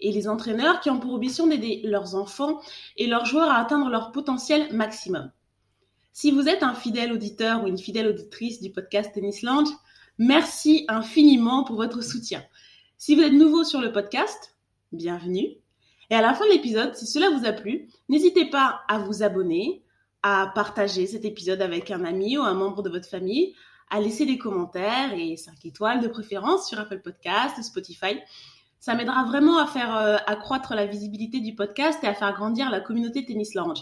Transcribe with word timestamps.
et 0.00 0.12
les 0.12 0.28
entraîneurs 0.28 0.80
qui 0.80 0.90
ont 0.90 1.00
pour 1.00 1.14
ambition 1.14 1.46
d'aider 1.46 1.82
leurs 1.84 2.14
enfants 2.14 2.60
et 2.96 3.06
leurs 3.06 3.24
joueurs 3.24 3.50
à 3.50 3.58
atteindre 3.58 3.88
leur 3.88 4.12
potentiel 4.12 4.72
maximum. 4.72 5.30
Si 6.12 6.30
vous 6.30 6.48
êtes 6.48 6.62
un 6.62 6.74
fidèle 6.74 7.12
auditeur 7.12 7.62
ou 7.62 7.66
une 7.66 7.78
fidèle 7.78 8.08
auditrice 8.08 8.60
du 8.60 8.70
podcast 8.70 9.12
Tennis 9.12 9.42
Lounge, 9.42 9.68
merci 10.18 10.84
infiniment 10.88 11.64
pour 11.64 11.76
votre 11.76 12.02
soutien. 12.02 12.42
Si 12.96 13.14
vous 13.14 13.22
êtes 13.22 13.32
nouveau 13.32 13.64
sur 13.64 13.80
le 13.80 13.92
podcast, 13.92 14.56
bienvenue. 14.92 15.48
Et 16.08 16.14
à 16.14 16.22
la 16.22 16.34
fin 16.34 16.46
de 16.46 16.52
l'épisode, 16.52 16.94
si 16.94 17.06
cela 17.06 17.30
vous 17.30 17.44
a 17.44 17.52
plu, 17.52 17.88
n'hésitez 18.08 18.46
pas 18.46 18.80
à 18.88 18.98
vous 18.98 19.22
abonner, 19.22 19.82
à 20.22 20.50
partager 20.54 21.06
cet 21.06 21.24
épisode 21.24 21.60
avec 21.60 21.90
un 21.90 22.04
ami 22.04 22.38
ou 22.38 22.42
un 22.42 22.54
membre 22.54 22.82
de 22.82 22.90
votre 22.90 23.08
famille, 23.08 23.54
à 23.90 24.00
laisser 24.00 24.24
des 24.24 24.38
commentaires 24.38 25.12
et 25.14 25.36
5 25.36 25.64
étoiles 25.64 26.00
de 26.00 26.08
préférence 26.08 26.68
sur 26.68 26.78
Apple 26.78 27.00
Podcast, 27.00 27.62
Spotify. 27.62 28.18
Ça 28.86 28.94
m'aidera 28.94 29.24
vraiment 29.24 29.58
à 29.58 29.66
faire 29.66 29.96
euh, 29.96 30.16
accroître 30.28 30.76
la 30.76 30.86
visibilité 30.86 31.40
du 31.40 31.56
podcast 31.56 31.98
et 32.04 32.06
à 32.06 32.14
faire 32.14 32.32
grandir 32.34 32.70
la 32.70 32.78
communauté 32.78 33.26
Tennis 33.26 33.54
Lounge. 33.54 33.80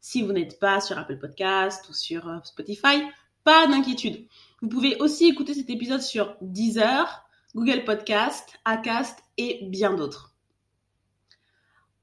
Si 0.00 0.20
vous 0.20 0.32
n'êtes 0.32 0.60
pas 0.60 0.82
sur 0.82 0.98
Apple 0.98 1.16
Podcast 1.16 1.88
ou 1.88 1.94
sur 1.94 2.28
euh, 2.28 2.36
Spotify, 2.44 3.04
pas 3.42 3.66
d'inquiétude. 3.66 4.26
Vous 4.60 4.68
pouvez 4.68 4.96
aussi 5.00 5.24
écouter 5.28 5.54
cet 5.54 5.70
épisode 5.70 6.02
sur 6.02 6.36
Deezer, 6.42 7.24
Google 7.54 7.84
Podcast, 7.84 8.52
Acast 8.66 9.18
et 9.38 9.60
bien 9.62 9.94
d'autres. 9.94 10.34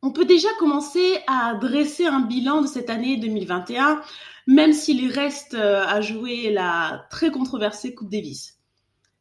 On 0.01 0.09
peut 0.09 0.25
déjà 0.25 0.49
commencer 0.57 1.19
à 1.27 1.53
dresser 1.53 2.07
un 2.07 2.21
bilan 2.21 2.63
de 2.63 2.67
cette 2.67 2.89
année 2.89 3.17
2021, 3.17 4.01
même 4.47 4.73
s'il 4.73 5.11
reste 5.11 5.53
euh, 5.53 5.85
à 5.85 6.01
jouer 6.01 6.49
la 6.49 7.05
très 7.11 7.29
controversée 7.29 7.93
Coupe 7.93 8.09
Davis. 8.09 8.57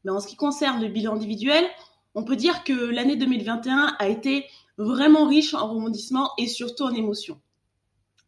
Mais 0.05 0.11
en 0.11 0.21
ce 0.21 0.27
qui 0.27 0.37
concerne 0.37 0.81
le 0.81 0.89
bilan 0.89 1.17
individuel, 1.17 1.67
on 2.15 2.25
peut 2.25 2.37
dire 2.37 2.65
que 2.65 2.73
l'année 2.73 3.17
2021 3.17 3.97
a 3.99 4.09
été 4.09 4.47
vraiment 4.79 5.27
riche 5.27 5.55
en 5.55 5.69
rebondissements 5.69 6.33
et 6.39 6.47
surtout 6.47 6.85
en 6.85 6.95
émotions. 6.95 7.41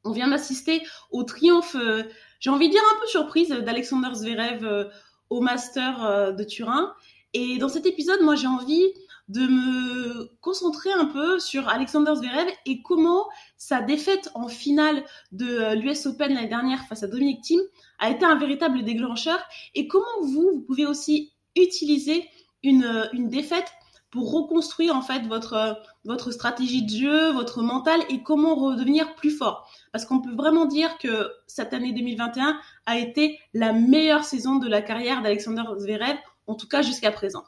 On 0.04 0.12
vient 0.12 0.28
d'assister 0.28 0.82
au 1.10 1.22
triomphe, 1.22 1.76
euh, 1.76 2.02
j'ai 2.40 2.50
envie 2.50 2.68
de 2.68 2.72
dire 2.72 2.82
un 2.94 3.00
peu 3.00 3.06
surprise, 3.06 3.50
d'Alexander 3.50 4.14
Zverev 4.14 4.64
euh, 4.64 4.84
au 5.30 5.40
Master 5.40 6.04
euh, 6.04 6.32
de 6.32 6.44
Turin. 6.44 6.92
Et 7.34 7.58
dans 7.58 7.68
cet 7.68 7.86
épisode, 7.86 8.20
moi 8.20 8.34
j'ai 8.34 8.48
envie 8.48 8.84
de 9.28 9.46
me 9.46 10.28
concentrer 10.40 10.92
un 10.92 11.06
peu 11.06 11.38
sur 11.38 11.68
Alexander 11.68 12.12
Zverev 12.16 12.50
et 12.66 12.82
comment 12.82 13.28
sa 13.56 13.80
défaite 13.80 14.30
en 14.34 14.48
finale 14.48 15.04
de 15.30 15.74
l'US 15.74 16.06
Open 16.06 16.34
l'année 16.34 16.48
dernière 16.48 16.84
face 16.86 17.04
à 17.04 17.06
Dominic 17.06 17.40
Thiem 17.40 17.62
a 17.98 18.10
été 18.10 18.24
un 18.24 18.34
véritable 18.34 18.82
déclencheur 18.82 19.38
et 19.74 19.86
comment 19.86 20.04
vous, 20.22 20.50
vous 20.52 20.60
pouvez 20.60 20.84
aussi 20.84 21.32
utiliser 21.56 22.28
une, 22.62 23.08
une 23.12 23.28
défaite 23.28 23.72
pour 24.10 24.30
reconstruire 24.30 24.94
en 24.94 25.02
fait 25.02 25.26
votre 25.26 25.82
votre 26.04 26.30
stratégie 26.30 26.82
de 26.82 26.90
jeu, 26.90 27.32
votre 27.32 27.62
mental 27.62 28.00
et 28.10 28.22
comment 28.22 28.54
redevenir 28.54 29.14
plus 29.14 29.30
fort. 29.30 29.70
Parce 29.90 30.04
qu'on 30.04 30.20
peut 30.20 30.34
vraiment 30.34 30.66
dire 30.66 30.98
que 30.98 31.30
cette 31.46 31.72
année 31.72 31.92
2021 31.92 32.60
a 32.86 32.98
été 32.98 33.40
la 33.54 33.72
meilleure 33.72 34.24
saison 34.24 34.56
de 34.56 34.68
la 34.68 34.82
carrière 34.82 35.22
d'Alexander 35.22 35.62
Zverev, 35.78 36.16
en 36.46 36.54
tout 36.54 36.68
cas 36.68 36.82
jusqu'à 36.82 37.10
présent. 37.10 37.44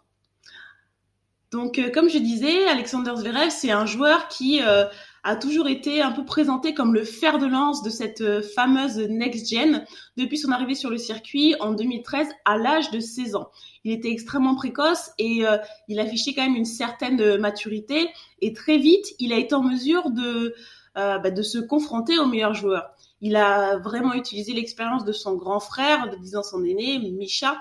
Donc, 1.51 1.79
euh, 1.79 1.91
comme 1.91 2.09
je 2.09 2.19
disais, 2.19 2.67
Alexander 2.67 3.13
Zverev, 3.15 3.51
c'est 3.51 3.71
un 3.71 3.87
joueur 3.87 4.27
qui 4.29 4.61
euh, 4.63 4.87
a 5.25 5.37
toujours 5.37 5.69
été 5.69 6.03
un 6.03 6.13
peu 6.13 6.25
présenté 6.25 6.75
comme 6.75 6.93
le 6.93 7.03
fer 7.03 7.39
de 7.39 7.47
lance 7.47 7.83
de 7.83 7.89
cette 7.89 8.21
euh, 8.21 8.43
fameuse 8.43 8.99
next 8.99 9.49
gen 9.49 9.85
depuis 10.19 10.37
son 10.37 10.53
arrivée 10.53 10.75
sur 10.75 10.91
le 10.91 10.99
circuit 10.99 11.55
en 11.61 11.73
2013 11.73 12.29
à 12.45 12.59
l'âge 12.59 12.91
de 12.91 13.01
16 13.01 13.35
ans. 13.35 13.51
Il 13.85 13.93
était 13.93 14.11
extrêmement 14.11 14.55
précoce 14.55 15.11
et 15.19 15.47
euh, 15.47 15.57
il 15.89 15.99
affichait 15.99 16.35
quand 16.35 16.43
même 16.43 16.57
une 16.57 16.67
certaine 16.67 17.39
maturité 17.39 18.11
et 18.43 18.53
très 18.53 18.77
vite 18.77 19.07
il 19.19 19.33
a 19.33 19.39
été 19.39 19.55
en 19.55 19.63
mesure 19.63 20.11
de 20.11 20.55
euh, 20.99 21.19
bah, 21.19 21.31
de 21.31 21.43
se 21.43 21.59
confronter 21.59 22.19
aux 22.19 22.27
meilleurs 22.27 22.55
joueurs. 22.55 22.91
Il 23.23 23.37
a 23.37 23.79
vraiment 23.79 24.13
utilisé 24.13 24.53
l'expérience 24.53 25.07
de 25.07 25.13
son 25.13 25.35
grand 25.35 25.59
frère, 25.59 26.11
de 26.11 26.17
10 26.17 26.37
ans 26.37 26.43
son 26.43 26.63
aîné, 26.63 26.99
Misha, 26.99 27.57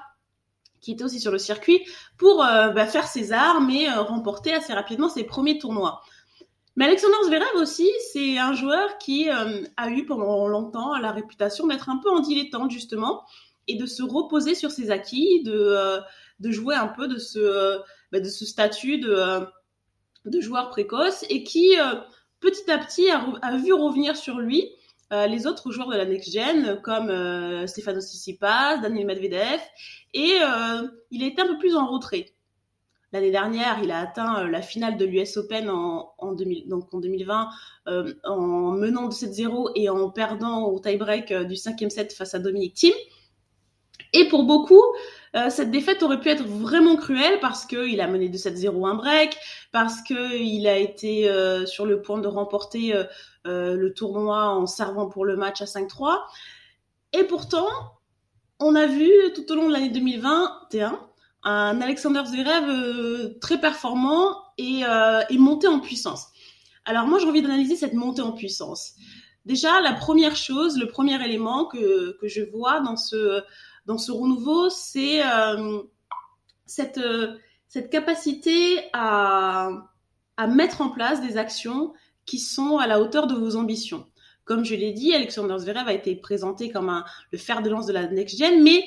qui 0.82 0.92
était 0.92 1.06
aussi 1.06 1.22
sur 1.22 1.32
le 1.32 1.38
circuit, 1.38 1.80
pour 2.18 2.40
bah, 2.40 2.86
faire 2.86 3.08
ses 3.08 3.32
armes 3.32 3.70
et 3.70 3.90
remporter 3.90 4.54
assez 4.54 4.74
rapidement 4.74 5.08
ses 5.08 5.24
premiers 5.24 5.58
tournois. 5.58 6.02
Mais 6.76 6.86
Alexander 6.86 7.18
Zverev 7.26 7.56
aussi, 7.62 7.90
c'est 8.12 8.40
un 8.40 8.54
joueur 8.54 8.98
qui 8.98 9.30
euh, 9.30 9.64
a 9.78 9.90
eu 9.90 10.06
pendant 10.06 10.48
longtemps 10.48 10.98
la 10.98 11.12
réputation 11.12 11.68
d'être 11.68 11.90
un 11.90 11.98
peu 11.98 12.10
en 12.10 12.20
dilettante 12.20 12.72
justement 12.72 13.24
et 13.68 13.76
de 13.76 13.86
se 13.86 14.02
reposer 14.02 14.56
sur 14.56 14.72
ses 14.72 14.90
acquis, 14.90 15.44
de, 15.44 15.54
euh, 15.54 16.00
de 16.40 16.52
jouer 16.52 16.76
un 16.76 16.88
peu 16.88 17.08
de 17.08 17.20
ce, 17.20 17.38
euh, 17.38 17.78
bah, 18.12 18.20
de 18.20 18.30
ce 18.30 18.46
statut 18.46 18.98
de, 18.98 19.46
de 20.26 20.42
joueur 20.42 20.70
précoce 20.70 21.24
et 21.30 21.44
qui 21.44 21.76
petit 22.40 22.72
à 22.72 22.80
petit 22.80 23.10
a, 23.10 23.24
a, 23.44 23.58
vu 23.58 23.72
revenir 23.72 24.18
sur 24.18 24.40
lui 24.40 24.70
les 25.12 25.46
autres 25.46 25.72
joueurs 25.72 25.90
de 25.90 25.96
la 25.96 26.06
next 26.06 26.34
gen 26.34 26.82
comme 26.82 27.68
Stefanos 27.68 28.04
Tsitsipas, 28.04 28.78
Daniel 28.78 29.06
Medvedev 29.06 29.62
et 30.16 30.40
il 31.12 31.24
été 31.24 31.40
un 31.40 31.46
peu 31.46 31.60
plus 31.60 31.76
en 31.76 31.86
retrait. 31.86 32.34
L'année 33.14 33.30
dernière, 33.30 33.78
il 33.84 33.92
a 33.92 34.00
atteint 34.00 34.40
euh, 34.40 34.50
la 34.50 34.64
finale 34.64 34.98
de 34.98 35.06
l'US 35.06 35.38
Open 35.38 35.70
en, 35.70 36.14
en, 36.18 36.32
2000, 36.34 36.68
donc 36.68 36.92
en 36.92 37.00
2020 37.00 37.48
euh, 37.88 38.12
en 38.24 38.72
menant 38.72 39.08
de 39.08 39.14
7-0 39.14 39.72
et 39.76 39.88
en 39.88 40.10
perdant 40.10 40.64
au 40.66 40.80
tie-break 40.80 41.32
euh, 41.32 41.44
du 41.44 41.56
cinquième 41.56 41.92
set 41.92 42.12
face 42.12 42.34
à 42.34 42.40
Dominic 42.40 42.74
Thiem. 42.74 42.94
Et 44.16 44.28
pour 44.28 44.44
beaucoup, 44.44 44.82
cette 45.50 45.72
défaite 45.72 46.04
aurait 46.04 46.20
pu 46.20 46.30
être 46.30 46.44
vraiment 46.44 46.96
cruelle 46.96 47.40
parce 47.40 47.66
qu'il 47.66 48.00
a 48.00 48.08
mené 48.08 48.30
de 48.30 48.38
7-0 48.38 48.88
un 48.88 48.94
break, 48.94 49.36
parce 49.72 50.04
qu'il 50.04 50.68
a 50.68 50.78
été 50.78 51.28
sur 51.66 51.88
le 51.88 52.00
point 52.00 52.20
de 52.20 52.28
remporter 52.28 52.94
le 53.44 53.90
tournoi 53.90 54.50
en 54.50 54.68
servant 54.68 55.08
pour 55.08 55.26
le 55.26 55.36
match 55.36 55.64
à 55.64 55.66
5-3. 55.66 56.20
Et 57.14 57.24
pourtant, 57.24 57.68
on 58.60 58.76
a 58.76 58.86
vu 58.86 59.12
tout 59.34 59.52
au 59.52 59.56
long 59.56 59.68
de 59.68 59.74
l'année 59.74 59.90
2021 59.90 61.00
un 61.44 61.82
Alexander 61.82 62.22
Zverev 62.26 62.70
euh, 62.70 63.38
très 63.42 63.60
performant 63.60 64.36
et, 64.58 64.84
euh, 64.86 65.22
et 65.30 65.38
monté 65.38 65.68
en 65.68 65.80
puissance. 65.80 66.28
Alors 66.86 67.08
moi 67.08 67.20
j'ai 67.20 67.28
envie 67.28 67.42
d'analyser 67.42 67.76
cette 67.76 67.94
montée 67.94 68.22
en 68.22 68.32
puissance. 68.32 68.94
Déjà 69.46 69.82
la 69.82 69.94
première 69.94 70.36
chose, 70.36 70.78
le 70.78 70.88
premier 70.88 71.24
élément 71.24 71.66
que, 71.66 72.18
que 72.20 72.28
je 72.28 72.42
vois 72.42 72.80
dans 72.80 72.98
ce 72.98 73.42
dans 73.86 73.98
ce 73.98 74.12
renouveau, 74.12 74.70
c'est 74.70 75.26
euh, 75.26 75.82
cette 76.66 77.02
cette 77.68 77.90
capacité 77.90 78.80
à 78.94 79.70
à 80.38 80.48
mettre 80.48 80.82
en 80.82 80.90
place 80.90 81.22
des 81.22 81.38
actions 81.38 81.94
qui 82.26 82.40
sont 82.40 82.78
à 82.78 82.88
la 82.88 83.00
hauteur 83.00 83.28
de 83.28 83.36
vos 83.36 83.56
ambitions. 83.56 84.06
Comme 84.46 84.66
je 84.66 84.76
l'ai 84.76 84.92
dit, 84.92 85.14
Alexander 85.14 85.56
Zverev 85.58 85.88
a 85.88 85.94
été 85.94 86.16
présenté 86.16 86.70
comme 86.70 86.90
un, 86.90 87.06
le 87.32 87.38
fer 87.38 87.62
de 87.62 87.70
lance 87.70 87.86
de 87.86 87.94
la 87.94 88.08
next 88.08 88.38
gen, 88.38 88.62
mais 88.62 88.84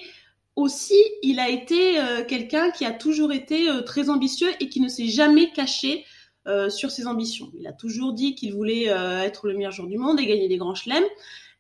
aussi, 0.57 1.03
il 1.23 1.39
a 1.39 1.51
été 1.51 2.01
euh, 2.01 2.25
quelqu'un 2.25 2.71
qui 2.71 2.85
a 2.87 2.91
toujours 2.91 3.33
été 3.33 3.69
euh, 3.69 3.83
très 3.83 4.09
ambitieux 4.09 4.49
et 4.59 4.69
qui 4.71 4.81
ne 4.81 4.89
s'est 4.89 5.07
jamais 5.07 5.53
caché 5.53 6.05
euh, 6.49 6.71
sur 6.71 6.91
ses 6.91 7.07
ambitions. 7.07 7.51
Il 7.59 7.67
a 7.67 7.73
toujours 7.73 8.15
dit 8.15 8.35
qu'il 8.35 8.55
voulait 8.55 8.85
être 8.87 9.47
le 9.47 9.55
meilleur 9.55 9.73
joueur 9.73 9.89
du 9.89 9.99
monde 9.99 10.19
et 10.19 10.27
gagner 10.27 10.49
des 10.49 10.57
grands 10.57 10.75
chelems. 10.75 11.05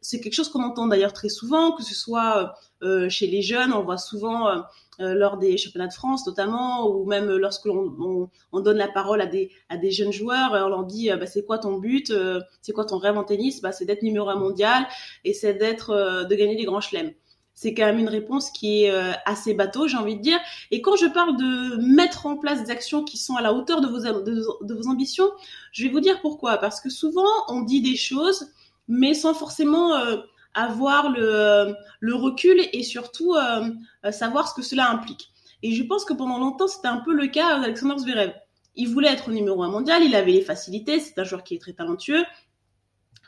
C'est 0.00 0.20
quelque 0.20 0.34
chose 0.34 0.48
qu'on 0.48 0.62
entend 0.62 0.86
d'ailleurs 0.86 1.12
très 1.12 1.28
souvent, 1.28 1.72
que 1.72 1.82
ce 1.82 1.94
soit 1.94 2.54
chez 3.08 3.26
les 3.26 3.42
jeunes, 3.42 3.72
on 3.72 3.82
voit 3.82 3.98
souvent 3.98 4.62
lors 5.00 5.38
des 5.38 5.56
championnats 5.56 5.88
de 5.88 5.92
France 5.92 6.24
notamment, 6.26 6.88
ou 6.88 7.04
même 7.06 7.28
lorsque 7.34 7.64
l'on 7.64 8.28
on, 8.52 8.60
donne 8.60 8.76
la 8.76 8.86
parole 8.86 9.20
à 9.20 9.26
des, 9.26 9.50
à 9.68 9.76
des 9.76 9.90
jeunes 9.90 10.12
joueurs, 10.12 10.52
on 10.52 10.68
leur 10.68 10.84
dit 10.84 11.08
bah, 11.08 11.26
c'est 11.26 11.44
quoi 11.44 11.58
ton 11.58 11.78
but, 11.78 12.12
c'est 12.60 12.72
quoi 12.72 12.84
ton 12.84 12.98
rêve 12.98 13.18
en 13.18 13.24
tennis, 13.24 13.60
bah, 13.62 13.72
c'est 13.72 13.86
d'être 13.86 14.02
numéro 14.02 14.28
un 14.28 14.36
mondial 14.36 14.86
et 15.24 15.32
c'est 15.32 15.54
d'être 15.54 16.26
de 16.28 16.34
gagner 16.36 16.54
des 16.54 16.66
grands 16.66 16.82
chelems 16.82 17.12
c'est 17.56 17.72
quand 17.72 17.86
même 17.86 17.98
une 17.98 18.10
réponse 18.10 18.50
qui 18.50 18.84
est 18.84 18.90
euh, 18.90 19.12
assez 19.24 19.54
bateau, 19.54 19.88
j'ai 19.88 19.96
envie 19.96 20.16
de 20.16 20.20
dire. 20.20 20.38
Et 20.70 20.82
quand 20.82 20.94
je 20.94 21.06
parle 21.06 21.38
de 21.38 21.76
mettre 21.76 22.26
en 22.26 22.36
place 22.36 22.62
des 22.62 22.70
actions 22.70 23.02
qui 23.02 23.16
sont 23.16 23.34
à 23.34 23.40
la 23.40 23.54
hauteur 23.54 23.80
de 23.80 23.88
vos, 23.88 24.00
de, 24.00 24.74
vos 24.74 24.88
ambitions, 24.88 25.30
je 25.72 25.84
vais 25.84 25.88
vous 25.88 26.00
dire 26.00 26.20
pourquoi. 26.20 26.58
Parce 26.58 26.82
que 26.82 26.90
souvent, 26.90 27.24
on 27.48 27.62
dit 27.62 27.80
des 27.80 27.96
choses, 27.96 28.52
mais 28.88 29.14
sans 29.14 29.32
forcément 29.32 29.94
euh, 29.94 30.18
avoir 30.52 31.08
le, 31.08 31.74
le, 32.00 32.14
recul 32.14 32.60
et 32.74 32.82
surtout 32.82 33.34
euh, 33.34 33.70
savoir 34.12 34.48
ce 34.48 34.54
que 34.54 34.62
cela 34.62 34.90
implique. 34.90 35.30
Et 35.62 35.72
je 35.72 35.82
pense 35.82 36.04
que 36.04 36.12
pendant 36.12 36.38
longtemps, 36.38 36.68
c'était 36.68 36.88
un 36.88 36.98
peu 36.98 37.14
le 37.14 37.26
cas 37.28 37.58
d'Alexander 37.58 37.96
Zverev. 37.96 38.34
il 38.74 38.88
voulait 38.90 39.08
être 39.08 39.30
numéro 39.30 39.62
un 39.62 39.70
mondial, 39.70 40.04
il 40.04 40.14
avait 40.14 40.32
les 40.32 40.42
facilités, 40.42 41.00
c'est 41.00 41.18
un 41.18 41.24
joueur 41.24 41.42
qui 41.42 41.54
est 41.54 41.58
très 41.58 41.72
talentueux, 41.72 42.24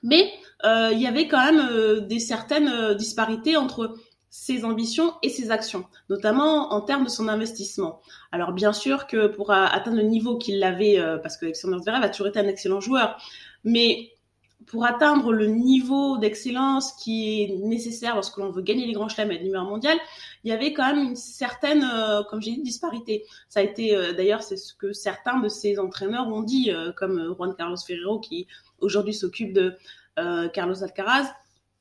mais 0.03 0.33
euh, 0.65 0.91
il 0.93 1.01
y 1.01 1.07
avait 1.07 1.29
quand 1.29 1.45
même 1.45 1.67
euh, 1.71 2.01
des 2.01 2.19
certaines 2.19 2.69
euh, 2.69 2.95
disparités 2.95 3.57
entre 3.57 3.95
ses 4.31 4.65
ambitions 4.65 5.15
et 5.23 5.29
ses 5.29 5.51
actions, 5.51 5.85
notamment 6.11 6.73
en 6.73 6.81
termes 6.81 7.05
de 7.05 7.11
son 7.11 7.29
investissement. 7.29 8.01
Alors 8.33 8.53
bien 8.53 8.73
sûr 8.73 9.07
que 9.07 9.27
pour 9.27 9.51
atteindre 9.51 9.97
le 9.97 10.03
niveau 10.03 10.37
qu'il 10.37 10.63
avait, 10.63 10.99
parce 11.23 11.37
que 11.37 11.47
Alexander 11.47 11.79
Zverev 11.81 12.03
a 12.03 12.09
toujours 12.09 12.27
été 12.29 12.39
un 12.39 12.47
excellent 12.47 12.81
joueur, 12.81 13.19
mais 13.65 14.13
pour 14.67 14.85
atteindre 14.85 15.33
le 15.33 15.47
niveau 15.47 16.19
d'excellence 16.19 16.93
qui 16.93 17.43
est 17.43 17.57
nécessaire 17.57 18.15
lorsque 18.15 18.37
l'on 18.37 18.51
veut 18.51 18.63
gagner 18.63 18.87
les 18.87 18.93
grands 18.93 19.09
chelems 19.09 19.31
et 19.31 19.37
être 19.37 19.43
numéro 19.43 19.65
mondial, 19.65 19.97
il 20.45 20.51
y 20.51 20.53
avait 20.53 20.73
quand 20.73 20.87
même 20.87 21.11
une 21.11 21.17
certaine, 21.17 21.85
euh, 21.85 22.23
comme 22.25 22.43
j'ai 22.43 22.53
dit, 22.53 22.63
disparité. 22.63 23.25
Ça 23.49 23.61
a 23.61 23.63
été, 23.63 23.97
euh, 23.97 24.13
d'ailleurs, 24.13 24.43
c'est 24.43 24.57
ce 24.57 24.75
que 24.75 24.93
certains 24.93 25.41
de 25.41 25.49
ses 25.49 25.79
entraîneurs 25.79 26.29
ont 26.29 26.43
dit, 26.43 26.71
euh, 26.71 26.93
comme 26.93 27.35
Juan 27.35 27.55
Carlos 27.57 27.77
Ferrero 27.77 28.21
qui 28.21 28.47
aujourd'hui 28.81 29.15
s'occupe 29.15 29.53
de 29.53 29.77
Carlos 30.53 30.83
Alcaraz. 30.83 31.33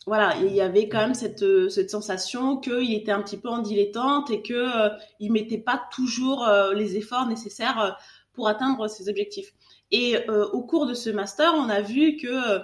Voilà, 0.07 0.35
il 0.37 0.53
y 0.53 0.61
avait 0.61 0.89
quand 0.89 0.99
même 0.99 1.13
cette, 1.13 1.45
cette 1.69 1.91
sensation 1.91 2.57
qu'il 2.57 2.93
était 2.93 3.11
un 3.11 3.21
petit 3.21 3.37
peu 3.37 3.49
en 3.49 3.59
dilettante 3.59 4.31
et 4.31 4.41
que 4.41 4.89
il 5.19 5.31
mettait 5.31 5.57
pas 5.57 5.83
toujours 5.93 6.49
les 6.73 6.95
efforts 6.95 7.27
nécessaires 7.27 7.99
pour 8.33 8.47
atteindre 8.47 8.87
ses 8.87 9.09
objectifs. 9.09 9.53
Et 9.91 10.15
au 10.53 10.61
cours 10.63 10.87
de 10.87 10.93
ce 10.93 11.09
master, 11.09 11.53
on 11.55 11.69
a 11.69 11.81
vu 11.81 12.15
que 12.15 12.61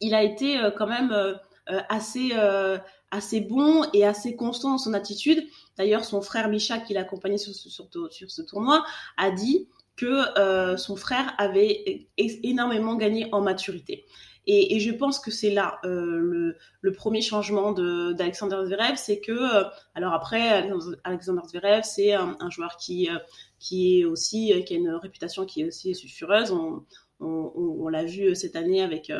il 0.00 0.14
a 0.14 0.22
été 0.22 0.58
quand 0.78 0.86
même 0.86 1.14
assez 1.90 2.32
assez 3.10 3.40
bon 3.40 3.84
et 3.92 4.04
assez 4.04 4.36
constant 4.36 4.70
dans 4.70 4.78
son 4.78 4.94
attitude. 4.94 5.46
D'ailleurs, 5.76 6.04
son 6.04 6.20
frère 6.20 6.48
Micha, 6.48 6.78
qui 6.78 6.94
l'accompagnait 6.94 7.38
sur, 7.38 7.54
sur, 7.54 7.88
sur, 8.10 8.30
ce 8.30 8.42
tournoi, 8.42 8.84
a 9.16 9.30
dit 9.30 9.68
que 9.96 10.38
euh, 10.38 10.76
son 10.76 10.96
frère 10.96 11.34
avait 11.38 12.08
énormément 12.16 12.94
gagné 12.94 13.28
en 13.32 13.40
maturité. 13.40 14.04
Et, 14.50 14.80
je 14.80 14.90
pense 14.90 15.20
que 15.20 15.30
c'est 15.30 15.50
là 15.50 15.78
euh, 15.84 16.54
le, 16.80 16.92
premier 16.92 17.20
changement 17.20 17.72
d'Alexander 17.72 18.56
Zverev, 18.64 18.96
c'est 18.96 19.20
que, 19.20 19.32
euh, 19.32 19.64
alors 19.94 20.14
après, 20.14 20.66
Alexander 21.04 21.42
Zverev, 21.46 21.82
c'est 21.84 22.14
un, 22.14 22.48
joueur 22.48 22.78
qui, 22.78 23.10
euh, 23.10 23.18
qui 23.58 24.00
est 24.00 24.04
aussi, 24.06 24.54
qui 24.64 24.72
a 24.72 24.76
une 24.78 24.92
réputation 24.92 25.44
qui 25.44 25.60
est 25.60 25.66
aussi 25.66 25.94
sulfureuse. 25.94 26.50
On, 27.20 27.88
l'a 27.88 28.04
vu 28.04 28.34
cette 28.34 28.56
année 28.56 28.82
avec 28.82 29.12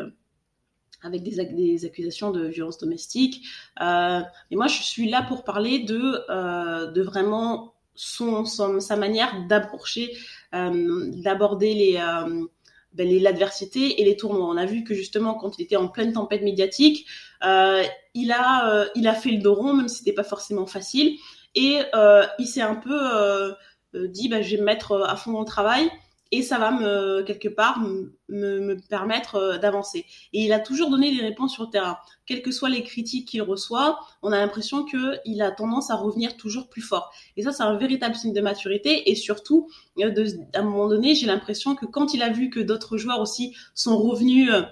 avec 1.02 1.22
des, 1.22 1.84
accusations 1.84 2.30
de 2.30 2.46
violence 2.46 2.78
domestique. 2.78 3.46
Euh, 3.82 4.22
et 4.50 4.56
moi, 4.56 4.66
je 4.66 4.82
suis 4.82 5.10
là 5.10 5.22
pour 5.22 5.44
parler 5.44 5.80
de, 5.80 6.90
de 6.90 7.02
vraiment 7.02 7.74
son, 7.94 8.46
sa 8.46 8.96
manière 8.96 9.46
d'aborder 9.46 10.14
les, 11.74 11.98
ben, 12.92 13.08
l'adversité 13.22 14.00
et 14.00 14.04
les 14.04 14.16
tournois. 14.16 14.46
On 14.46 14.56
a 14.56 14.66
vu 14.66 14.84
que 14.84 14.94
justement, 14.94 15.34
quand 15.34 15.58
il 15.58 15.62
était 15.62 15.76
en 15.76 15.88
pleine 15.88 16.12
tempête 16.12 16.42
médiatique, 16.42 17.06
euh, 17.44 17.82
il 18.14 18.32
a, 18.32 18.70
euh, 18.72 18.88
il 18.94 19.06
a 19.06 19.14
fait 19.14 19.30
le 19.30 19.38
dos 19.38 19.54
rond, 19.54 19.74
même 19.74 19.88
si 19.88 19.98
c'était 19.98 20.12
pas 20.12 20.24
forcément 20.24 20.66
facile. 20.66 21.16
Et 21.54 21.80
il 22.38 22.46
s'est 22.46 22.60
un 22.60 22.76
peu 22.76 23.54
dit, 23.94 24.28
bah, 24.28 24.42
je 24.42 24.50
vais 24.50 24.60
me 24.60 24.66
mettre 24.66 25.02
à 25.08 25.16
fond 25.16 25.32
dans 25.32 25.44
travail 25.44 25.90
et 26.30 26.42
ça 26.42 26.58
va 26.58 26.70
me 26.70 27.22
quelque 27.22 27.48
part 27.48 27.80
me, 27.80 28.12
me 28.28 28.76
permettre 28.88 29.36
euh, 29.36 29.58
d'avancer. 29.58 30.04
Et 30.32 30.42
il 30.42 30.52
a 30.52 30.60
toujours 30.60 30.90
donné 30.90 31.14
des 31.14 31.22
réponses 31.22 31.54
sur 31.54 31.64
le 31.64 31.70
terrain, 31.70 31.98
quelles 32.26 32.42
que 32.42 32.50
soient 32.50 32.68
les 32.68 32.82
critiques 32.82 33.28
qu'il 33.28 33.42
reçoit. 33.42 33.98
On 34.22 34.32
a 34.32 34.38
l'impression 34.38 34.84
que 34.84 35.16
il 35.24 35.40
a 35.40 35.50
tendance 35.50 35.90
à 35.90 35.96
revenir 35.96 36.36
toujours 36.36 36.68
plus 36.68 36.82
fort. 36.82 37.12
Et 37.36 37.42
ça, 37.42 37.52
c'est 37.52 37.62
un 37.62 37.76
véritable 37.76 38.14
signe 38.14 38.34
de 38.34 38.40
maturité. 38.40 39.10
Et 39.10 39.14
surtout, 39.14 39.68
euh, 40.00 40.26
à 40.54 40.60
un 40.60 40.62
moment 40.62 40.88
donné, 40.88 41.14
j'ai 41.14 41.26
l'impression 41.26 41.74
que 41.74 41.86
quand 41.86 42.12
il 42.12 42.22
a 42.22 42.28
vu 42.28 42.50
que 42.50 42.60
d'autres 42.60 42.98
joueurs 42.98 43.20
aussi 43.20 43.56
sont 43.74 43.96
revenus 43.96 44.50
euh, 44.52 44.62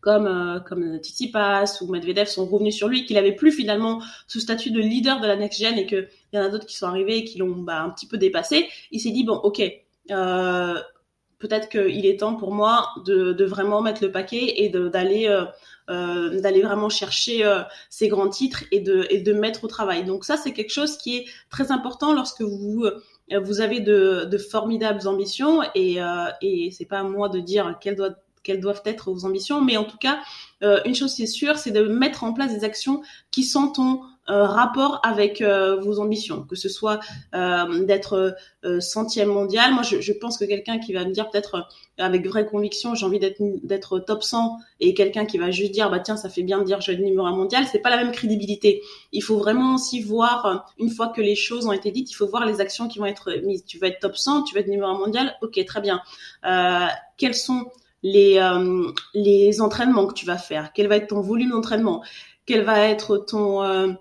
comme 0.00 0.62
comme 0.68 1.00
Titi 1.00 1.28
Pass 1.28 1.80
ou 1.80 1.90
Medvedev 1.90 2.26
sont 2.28 2.46
revenus 2.46 2.76
sur 2.76 2.86
lui, 2.86 3.04
qu'il 3.04 3.16
avait 3.16 3.34
plus 3.34 3.50
finalement 3.50 4.00
ce 4.28 4.38
statut 4.38 4.70
de 4.70 4.78
leader 4.78 5.20
de 5.20 5.26
la 5.26 5.34
next 5.34 5.60
gen 5.60 5.76
et 5.76 5.86
que 5.86 6.08
il 6.32 6.36
y 6.36 6.38
en 6.38 6.44
a 6.44 6.48
d'autres 6.48 6.66
qui 6.66 6.76
sont 6.76 6.86
arrivés 6.86 7.18
et 7.18 7.24
qui 7.24 7.36
l'ont 7.38 7.62
bah, 7.62 7.82
un 7.82 7.90
petit 7.90 8.06
peu 8.06 8.16
dépassé. 8.16 8.68
Il 8.92 9.00
s'est 9.00 9.10
dit 9.10 9.24
bon, 9.24 9.34
ok, 9.34 9.60
euh, 10.10 10.80
peut-être 11.38 11.68
qu'il 11.68 12.06
est 12.06 12.20
temps 12.20 12.34
pour 12.34 12.52
moi 12.52 12.88
de, 13.04 13.44
vraiment 13.44 13.80
mettre 13.80 14.02
le 14.02 14.10
paquet 14.10 14.54
et 14.62 14.68
d'aller 14.68 15.28
euh, 15.28 15.44
euh, 15.88 16.40
d'aller 16.40 16.62
vraiment 16.62 16.88
chercher 16.88 17.48
ces 17.88 18.08
grands 18.08 18.28
titres 18.28 18.64
et 18.72 18.80
de, 18.80 19.06
et 19.10 19.20
de 19.20 19.32
mettre 19.32 19.64
au 19.64 19.68
travail. 19.68 20.04
Donc 20.04 20.24
ça, 20.24 20.36
c'est 20.36 20.52
quelque 20.52 20.72
chose 20.72 20.98
qui 20.98 21.16
est 21.16 21.26
très 21.48 21.70
important 21.70 22.12
lorsque 22.12 22.42
vous 22.42 22.90
avez 23.60 23.80
de, 23.80 24.38
formidables 24.50 25.06
ambitions 25.06 25.62
et, 25.74 25.98
et 26.42 26.70
c'est 26.72 26.86
pas 26.86 26.98
à 26.98 27.04
moi 27.04 27.28
de 27.28 27.38
dire 27.38 27.78
quelles 27.80 28.60
doivent 28.60 28.82
être 28.84 29.12
vos 29.12 29.24
ambitions, 29.24 29.62
mais 29.62 29.76
en 29.76 29.84
tout 29.84 29.96
cas, 29.96 30.18
une 30.60 30.94
chose 30.94 31.14
qui 31.14 31.22
est 31.22 31.26
sûre, 31.26 31.56
c'est 31.56 31.70
de 31.70 31.84
mettre 31.84 32.24
en 32.24 32.32
place 32.32 32.52
des 32.52 32.64
actions 32.64 33.00
qui 33.30 33.44
sont 33.44 33.72
rapport 34.28 35.00
avec 35.02 35.40
euh, 35.40 35.76
vos 35.80 36.00
ambitions, 36.00 36.42
que 36.42 36.56
ce 36.56 36.68
soit 36.68 37.00
euh, 37.34 37.84
d'être 37.84 38.36
centième 38.80 39.28
mondial. 39.28 39.72
Moi, 39.72 39.82
je, 39.82 40.00
je 40.00 40.12
pense 40.12 40.36
que 40.36 40.44
quelqu'un 40.44 40.78
qui 40.78 40.92
va 40.92 41.04
me 41.04 41.12
dire 41.12 41.30
peut-être 41.30 41.66
avec 41.96 42.26
vraie 42.26 42.46
conviction, 42.46 42.94
j'ai 42.94 43.06
envie 43.06 43.18
d'être 43.18 43.40
d'être 43.62 43.98
top 44.00 44.22
100, 44.22 44.58
et 44.80 44.94
quelqu'un 44.94 45.24
qui 45.26 45.38
va 45.38 45.50
juste 45.50 45.72
dire 45.72 45.90
bah 45.90 46.00
tiens, 46.00 46.16
ça 46.16 46.28
fait 46.28 46.42
bien 46.42 46.58
de 46.58 46.64
dire 46.64 46.80
je 46.80 46.92
vais 46.92 46.98
numéro 46.98 47.26
un 47.26 47.34
mondial, 47.34 47.64
c'est 47.70 47.78
pas 47.78 47.90
la 47.90 47.96
même 47.96 48.12
crédibilité. 48.12 48.82
Il 49.12 49.22
faut 49.22 49.38
vraiment 49.38 49.74
aussi 49.74 50.02
voir 50.02 50.72
une 50.78 50.90
fois 50.90 51.08
que 51.08 51.20
les 51.20 51.34
choses 51.34 51.66
ont 51.66 51.72
été 51.72 51.90
dites, 51.90 52.10
il 52.10 52.14
faut 52.14 52.26
voir 52.26 52.46
les 52.46 52.60
actions 52.60 52.88
qui 52.88 52.98
vont 52.98 53.06
être 53.06 53.32
mises. 53.44 53.64
Tu 53.64 53.78
vas 53.78 53.88
être 53.88 54.00
top 54.00 54.16
100, 54.16 54.42
tu 54.42 54.54
vas 54.54 54.60
être 54.60 54.68
numéro 54.68 54.88
un 54.90 54.98
mondial, 54.98 55.36
ok, 55.42 55.64
très 55.64 55.80
bien. 55.80 56.00
quels 57.16 57.34
sont 57.34 57.66
les, 58.02 58.40
les 59.14 59.60
entraînements 59.60 60.06
que 60.06 60.14
tu 60.14 60.26
vas 60.26 60.38
faire, 60.38 60.72
quel 60.72 60.88
va 60.88 60.96
être 60.96 61.08
ton 61.08 61.20
volume 61.20 61.50
d'entraînement, 61.50 62.02
quel 62.48 62.64
va 62.64 62.80
être 62.88 63.18
ton, 63.18 63.62
euh, 63.62 63.92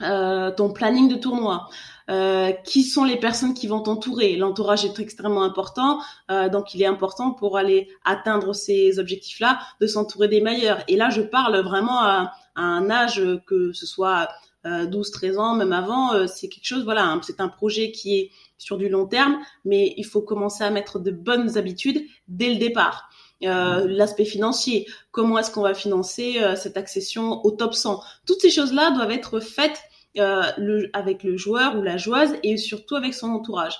ton 0.00 0.72
planning 0.72 1.08
de 1.08 1.16
tournoi, 1.16 1.68
euh, 2.08 2.52
qui 2.64 2.84
sont 2.84 3.02
les 3.02 3.16
personnes 3.16 3.52
qui 3.52 3.66
vont 3.66 3.80
t'entourer? 3.80 4.36
L'entourage 4.36 4.84
est 4.84 4.98
extrêmement 5.00 5.42
important, 5.42 6.00
euh, 6.30 6.48
donc 6.48 6.72
il 6.72 6.82
est 6.82 6.86
important 6.86 7.32
pour 7.32 7.56
aller 7.56 7.88
atteindre 8.04 8.52
ces 8.52 9.00
objectifs-là 9.00 9.58
de 9.80 9.86
s'entourer 9.88 10.28
des 10.28 10.40
meilleurs. 10.40 10.78
Et 10.86 10.96
là, 10.96 11.10
je 11.10 11.20
parle 11.20 11.58
vraiment 11.62 12.00
à, 12.00 12.32
un 12.54 12.90
âge 12.90 13.22
que 13.46 13.72
ce 13.72 13.84
soit 13.84 14.28
12, 14.64 15.10
13 15.10 15.38
ans, 15.38 15.54
même 15.54 15.72
avant, 15.72 16.26
c'est 16.26 16.48
quelque 16.48 16.64
chose, 16.64 16.84
voilà, 16.84 17.04
hein, 17.04 17.20
c'est 17.22 17.40
un 17.40 17.48
projet 17.48 17.92
qui 17.92 18.16
est 18.16 18.30
sur 18.56 18.78
du 18.78 18.88
long 18.88 19.06
terme, 19.06 19.38
mais 19.66 19.92
il 19.98 20.04
faut 20.04 20.22
commencer 20.22 20.64
à 20.64 20.70
mettre 20.70 20.98
de 20.98 21.10
bonnes 21.10 21.58
habitudes 21.58 22.02
dès 22.28 22.48
le 22.48 22.56
départ. 22.56 23.10
Euh, 23.44 23.86
l'aspect 23.86 24.24
financier, 24.24 24.86
comment 25.10 25.38
est-ce 25.38 25.50
qu'on 25.50 25.62
va 25.62 25.74
financer 25.74 26.38
euh, 26.40 26.56
cette 26.56 26.78
accession 26.78 27.44
au 27.44 27.50
top 27.50 27.74
100. 27.74 28.02
Toutes 28.26 28.40
ces 28.40 28.50
choses-là 28.50 28.92
doivent 28.92 29.10
être 29.10 29.40
faites 29.40 29.78
euh, 30.18 30.88
avec 30.94 31.22
le 31.22 31.36
joueur 31.36 31.76
ou 31.76 31.82
la 31.82 31.98
joueuse 31.98 32.30
et 32.42 32.56
surtout 32.56 32.96
avec 32.96 33.12
son 33.12 33.28
entourage 33.28 33.78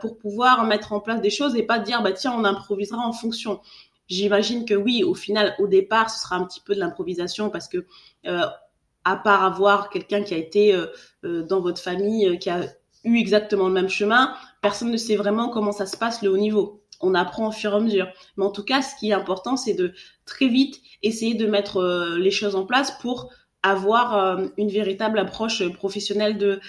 pour 0.00 0.16
pouvoir 0.16 0.64
mettre 0.64 0.92
en 0.92 1.00
place 1.00 1.20
des 1.20 1.30
choses 1.30 1.56
et 1.56 1.64
pas 1.64 1.80
dire 1.80 2.04
bah 2.04 2.12
tiens 2.12 2.32
on 2.38 2.44
improvisera 2.44 3.04
en 3.04 3.12
fonction. 3.12 3.60
J'imagine 4.06 4.64
que 4.64 4.74
oui, 4.74 5.02
au 5.02 5.14
final, 5.14 5.56
au 5.58 5.66
départ, 5.66 6.08
ce 6.08 6.22
sera 6.22 6.36
un 6.36 6.44
petit 6.44 6.60
peu 6.60 6.76
de 6.76 6.78
l'improvisation 6.78 7.50
parce 7.50 7.66
que 7.66 7.84
à 8.24 9.16
part 9.16 9.42
avoir 9.42 9.90
quelqu'un 9.90 10.22
qui 10.22 10.34
a 10.34 10.36
été 10.36 10.80
dans 11.24 11.60
votre 11.60 11.82
famille, 11.82 12.38
qui 12.38 12.48
a 12.48 12.60
eu 13.04 13.18
exactement 13.18 13.68
le 13.68 13.74
même 13.74 13.88
chemin, 13.88 14.34
personne 14.60 14.90
ne 14.90 14.96
sait 14.96 15.16
vraiment 15.16 15.48
comment 15.48 15.72
ça 15.72 15.86
se 15.86 15.96
passe 15.96 16.22
le 16.22 16.30
haut 16.30 16.38
niveau 16.38 16.82
on 17.02 17.14
apprend 17.14 17.48
au 17.48 17.52
fur 17.52 17.72
et 17.72 17.76
à 17.76 17.80
mesure. 17.80 18.06
Mais 18.36 18.44
en 18.44 18.50
tout 18.50 18.64
cas, 18.64 18.80
ce 18.80 18.94
qui 18.96 19.10
est 19.10 19.12
important, 19.12 19.56
c'est 19.56 19.74
de 19.74 19.92
très 20.24 20.48
vite 20.48 20.80
essayer 21.02 21.34
de 21.34 21.46
mettre 21.46 21.78
euh, 21.78 22.18
les 22.18 22.30
choses 22.30 22.54
en 22.54 22.64
place 22.64 22.92
pour 23.00 23.30
avoir 23.62 24.16
euh, 24.16 24.46
une 24.56 24.70
véritable 24.70 25.18
approche 25.18 25.68
professionnelle 25.72 26.38
de 26.38 26.60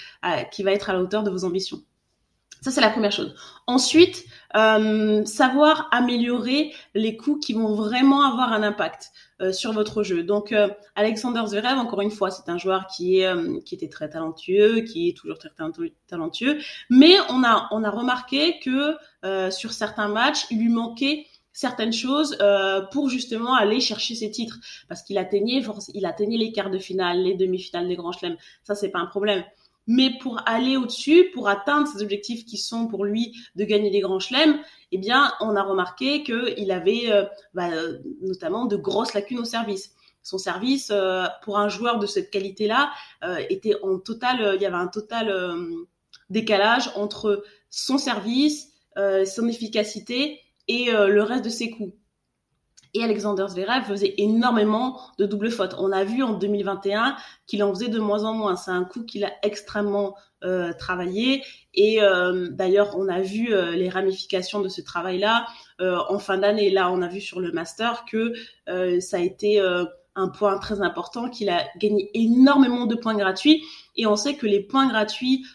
qui 0.51 0.63
va 0.63 0.71
être 0.71 0.89
à 0.89 0.93
la 0.93 1.01
hauteur 1.01 1.23
de 1.23 1.29
vos 1.29 1.45
ambitions. 1.45 1.81
Ça, 2.63 2.71
c'est 2.71 2.79
la 2.79 2.91
première 2.91 3.11
chose. 3.11 3.35
Ensuite, 3.67 4.23
euh, 4.55 5.25
savoir 5.25 5.89
améliorer 5.91 6.71
les 6.95 7.17
coups 7.17 7.45
qui 7.45 7.51
vont 7.51 7.75
vraiment 7.75 8.23
avoir 8.23 8.53
un 8.53 8.63
impact 8.63 9.11
euh, 9.41 9.51
sur 9.51 9.73
votre 9.73 10.01
jeu. 10.01 10.23
Donc, 10.23 10.53
euh, 10.53 10.69
Alexander 10.95 11.41
Zverev, 11.45 11.77
encore 11.77 11.99
une 11.99 12.09
fois, 12.09 12.31
c'est 12.31 12.49
un 12.49 12.57
joueur 12.57 12.87
qui 12.87 13.19
est 13.19 13.63
qui 13.65 13.75
était 13.75 13.89
très 13.89 14.09
talentueux, 14.09 14.79
qui 14.79 15.09
est 15.09 15.17
toujours 15.17 15.37
très 15.37 15.49
talentueux, 16.07 16.57
mais 16.89 17.15
on 17.29 17.43
a 17.43 17.67
on 17.71 17.83
a 17.83 17.89
remarqué 17.89 18.59
que 18.59 18.95
sur 19.51 19.73
certains 19.73 20.07
matchs, 20.07 20.45
il 20.49 20.59
lui 20.59 20.69
manquait 20.69 21.25
certaines 21.51 21.93
choses 21.93 22.37
pour 22.91 23.09
justement 23.09 23.55
aller 23.55 23.81
chercher 23.81 24.15
ses 24.15 24.31
titres 24.31 24.59
parce 24.87 25.01
qu'il 25.03 25.17
atteignait 25.17 25.61
il 25.93 26.05
atteignait 26.05 26.37
les 26.37 26.51
quarts 26.53 26.71
de 26.71 26.79
finale, 26.79 27.23
les 27.23 27.35
demi-finales 27.35 27.89
des 27.89 27.95
grands 27.95 28.13
chelems. 28.13 28.37
Ça 28.63 28.73
c'est 28.73 28.89
pas 28.89 28.99
un 28.99 29.07
problème. 29.07 29.43
Mais 29.87 30.11
pour 30.21 30.41
aller 30.45 30.77
au-dessus, 30.77 31.29
pour 31.33 31.49
atteindre 31.49 31.87
ces 31.87 32.01
objectifs 32.01 32.45
qui 32.45 32.57
sont 32.57 32.87
pour 32.87 33.03
lui 33.03 33.35
de 33.55 33.65
gagner 33.65 33.89
les 33.89 33.99
grands 33.99 34.19
chelems, 34.19 34.59
eh 34.91 34.97
bien, 34.97 35.33
on 35.41 35.55
a 35.55 35.63
remarqué 35.63 36.23
qu'il 36.23 36.71
avait 36.71 37.11
euh, 37.11 37.25
bah, 37.53 37.69
notamment 38.21 38.65
de 38.65 38.77
grosses 38.77 39.13
lacunes 39.13 39.39
au 39.39 39.45
service. 39.45 39.93
Son 40.21 40.37
service, 40.37 40.89
euh, 40.91 41.25
pour 41.41 41.59
un 41.59 41.67
joueur 41.67 41.99
de 41.99 42.05
cette 42.05 42.31
qualité-là, 42.31 42.91
euh, 43.23 43.41
était 43.49 43.75
en 43.83 43.99
total, 43.99 44.53
il 44.55 44.61
y 44.61 44.65
avait 44.65 44.75
un 44.75 44.87
total 44.87 45.55
décalage 46.29 46.89
entre 46.95 47.43
son 47.69 47.97
service, 47.97 48.71
son 48.95 49.47
efficacité 49.47 50.39
et 50.67 50.91
le 50.91 51.23
reste 51.23 51.43
de 51.43 51.49
ses 51.49 51.71
coups. 51.71 51.93
Et 52.95 53.03
Alexander 53.03 53.45
Zverev 53.49 53.85
faisait 53.85 54.13
énormément 54.17 54.99
de 55.17 55.25
doubles 55.25 55.49
fautes. 55.49 55.75
On 55.79 55.91
a 55.91 56.03
vu 56.03 56.21
en 56.21 56.33
2021 56.33 57.15
qu'il 57.47 57.63
en 57.63 57.73
faisait 57.73 57.87
de 57.87 57.99
moins 57.99 58.23
en 58.23 58.33
moins. 58.33 58.55
C'est 58.55 58.71
un 58.71 58.83
coup 58.83 59.03
qu'il 59.03 59.25
a 59.25 59.31
extrêmement 59.41 60.15
euh, 60.43 60.73
travaillé. 60.73 61.41
Et 61.73 62.03
euh, 62.03 62.49
d'ailleurs, 62.51 62.97
on 62.97 63.07
a 63.07 63.21
vu 63.21 63.53
euh, 63.53 63.71
les 63.71 63.89
ramifications 63.89 64.59
de 64.59 64.67
ce 64.67 64.81
travail-là 64.81 65.47
en 65.79 66.19
fin 66.19 66.37
d'année. 66.37 66.69
Là, 66.69 66.91
on 66.91 67.01
a 67.01 67.07
vu 67.07 67.19
sur 67.19 67.41
le 67.41 67.51
master 67.51 68.05
que 68.05 68.33
ça 69.01 69.17
a 69.17 69.19
été 69.19 69.59
un 70.15 70.29
point 70.29 70.57
très 70.59 70.81
important, 70.81 71.29
qu'il 71.29 71.49
a 71.49 71.65
gagné 71.77 72.09
énormément 72.13 72.85
de 72.85 72.95
points 72.95 73.15
gratuits. 73.15 73.65
Et 73.97 74.07
on 74.07 74.15
sait 74.15 74.35
que 74.35 74.45
les 74.45 74.61
points 74.61 74.87
gratuits 74.87 75.45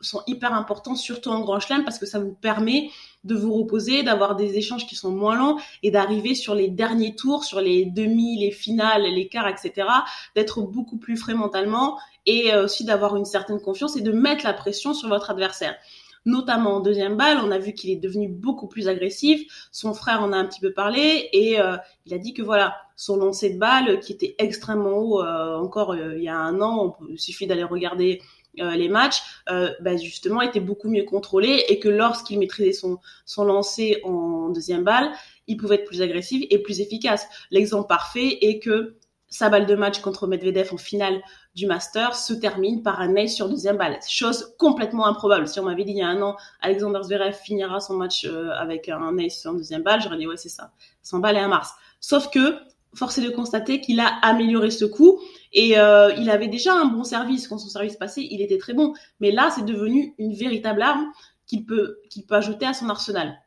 sont 0.00 0.22
hyper 0.26 0.54
importants, 0.54 0.96
surtout 0.96 1.30
en 1.30 1.40
Grand 1.40 1.60
Chelem, 1.60 1.84
parce 1.84 2.00
que 2.00 2.06
ça 2.06 2.18
vous 2.18 2.34
permet 2.34 2.90
de 3.28 3.36
vous 3.36 3.52
reposer, 3.52 4.02
d'avoir 4.02 4.34
des 4.34 4.56
échanges 4.56 4.86
qui 4.86 4.96
sont 4.96 5.12
moins 5.12 5.36
longs 5.36 5.56
et 5.84 5.92
d'arriver 5.92 6.34
sur 6.34 6.54
les 6.54 6.68
derniers 6.68 7.14
tours, 7.14 7.44
sur 7.44 7.60
les 7.60 7.84
demi, 7.84 8.38
les 8.38 8.50
finales, 8.50 9.02
les 9.02 9.28
quarts, 9.28 9.46
etc., 9.46 9.86
d'être 10.34 10.62
beaucoup 10.62 10.98
plus 10.98 11.16
frais 11.16 11.34
mentalement 11.34 11.98
et 12.26 12.52
euh, 12.52 12.64
aussi 12.64 12.84
d'avoir 12.84 13.16
une 13.16 13.24
certaine 13.24 13.60
confiance 13.60 13.96
et 13.96 14.00
de 14.00 14.12
mettre 14.12 14.44
la 14.44 14.54
pression 14.54 14.94
sur 14.94 15.08
votre 15.08 15.30
adversaire 15.30 15.76
notamment 16.24 16.76
en 16.76 16.80
deuxième 16.80 17.16
balle. 17.16 17.38
On 17.42 17.50
a 17.50 17.58
vu 17.58 17.72
qu'il 17.72 17.90
est 17.90 17.96
devenu 17.96 18.28
beaucoup 18.28 18.66
plus 18.66 18.86
agressif. 18.88 19.68
Son 19.72 19.94
frère 19.94 20.22
en 20.22 20.32
a 20.32 20.36
un 20.36 20.44
petit 20.44 20.60
peu 20.60 20.72
parlé 20.72 21.28
et 21.32 21.58
euh, 21.58 21.76
il 22.04 22.12
a 22.12 22.18
dit 22.18 22.34
que 22.34 22.42
voilà, 22.42 22.76
son 22.96 23.16
lancer 23.16 23.50
de 23.50 23.58
balle 23.58 23.98
qui 24.00 24.12
était 24.12 24.34
extrêmement 24.38 24.98
haut 24.98 25.22
euh, 25.22 25.56
encore 25.56 25.96
il 25.96 26.22
y 26.22 26.28
a 26.28 26.36
un 26.36 26.60
an, 26.60 26.98
il 27.08 27.18
suffit 27.18 27.46
d'aller 27.46 27.64
regarder 27.64 28.20
euh, 28.60 28.74
les 28.74 28.88
matchs, 28.88 29.22
euh, 29.50 29.72
bah, 29.80 29.96
justement, 29.96 30.40
étaient 30.40 30.60
beaucoup 30.60 30.88
mieux 30.88 31.04
contrôlés 31.04 31.64
et 31.68 31.78
que 31.78 31.88
lorsqu'il 31.88 32.38
maîtrisait 32.38 32.72
son, 32.72 32.98
son 33.24 33.44
lancer 33.44 34.00
en 34.04 34.48
deuxième 34.50 34.84
balle, 34.84 35.10
il 35.46 35.56
pouvait 35.56 35.76
être 35.76 35.86
plus 35.86 36.02
agressif 36.02 36.44
et 36.50 36.58
plus 36.58 36.80
efficace. 36.80 37.26
L'exemple 37.50 37.88
parfait 37.88 38.38
est 38.42 38.58
que 38.58 38.96
sa 39.30 39.50
balle 39.50 39.66
de 39.66 39.74
match 39.74 40.00
contre 40.00 40.26
Medvedev 40.26 40.72
en 40.72 40.78
finale 40.78 41.20
du 41.54 41.66
Master 41.66 42.14
se 42.14 42.32
termine 42.32 42.82
par 42.82 43.00
un 43.00 43.14
ace 43.16 43.34
sur 43.34 43.48
deuxième 43.48 43.76
balle. 43.76 43.98
Chose 44.08 44.54
complètement 44.58 45.06
improbable. 45.06 45.46
Si 45.48 45.60
on 45.60 45.64
m'avait 45.64 45.84
dit 45.84 45.92
il 45.92 45.98
y 45.98 46.02
a 46.02 46.08
un 46.08 46.22
an, 46.22 46.36
Alexander 46.60 47.00
Zverev 47.02 47.34
finira 47.34 47.80
son 47.80 47.94
match 47.94 48.24
euh, 48.24 48.50
avec 48.52 48.88
un 48.88 49.18
ace 49.18 49.40
sur 49.40 49.52
deuxième 49.52 49.82
balle, 49.82 50.00
j'aurais 50.00 50.16
dit 50.16 50.26
ouais 50.26 50.36
c'est 50.36 50.48
ça, 50.48 50.72
100 51.02 51.18
balles 51.18 51.36
et 51.36 51.40
un 51.40 51.48
Mars. 51.48 51.74
Sauf 52.00 52.30
que 52.30 52.54
force 52.94 53.18
est 53.18 53.22
de 53.22 53.30
constater 53.30 53.80
qu'il 53.80 54.00
a 54.00 54.06
amélioré 54.22 54.70
ce 54.70 54.84
coup 54.84 55.20
et 55.52 55.78
euh, 55.78 56.12
il 56.18 56.30
avait 56.30 56.48
déjà 56.48 56.74
un 56.74 56.86
bon 56.86 57.04
service 57.04 57.48
quand 57.48 57.58
son 57.58 57.68
service 57.68 57.96
passait, 57.96 58.26
il 58.28 58.42
était 58.42 58.58
très 58.58 58.74
bon. 58.74 58.94
Mais 59.20 59.30
là, 59.30 59.50
c'est 59.54 59.64
devenu 59.64 60.14
une 60.18 60.34
véritable 60.34 60.82
arme 60.82 61.06
qu'il 61.46 61.64
peut 61.64 61.98
qu'il 62.10 62.26
peut 62.26 62.34
ajouter 62.34 62.66
à 62.66 62.74
son 62.74 62.88
arsenal. 62.88 63.38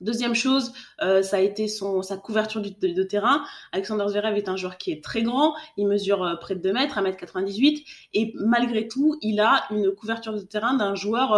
Deuxième 0.00 0.34
chose, 0.34 0.72
euh, 1.02 1.22
ça 1.22 1.36
a 1.36 1.40
été 1.40 1.66
sa 1.68 2.16
couverture 2.18 2.60
de, 2.60 3.02
terrain. 3.04 3.42
Alexander 3.72 4.04
Zverev 4.08 4.36
est 4.36 4.48
un 4.48 4.56
joueur 4.56 4.76
qui 4.76 4.90
est 4.90 5.02
très 5.02 5.22
grand, 5.22 5.54
il 5.78 5.86
mesure 5.86 6.22
euh, 6.22 6.34
près 6.36 6.56
de 6.56 6.60
2 6.60 6.72
mètres, 6.72 6.98
1m98, 7.00 7.84
et 8.12 8.34
malgré 8.34 8.86
tout, 8.86 9.16
il 9.22 9.40
a 9.40 9.64
une 9.70 9.92
couverture 9.92 10.34
de 10.34 10.40
terrain 10.40 10.74
d'un 10.74 10.94
joueur, 10.94 11.30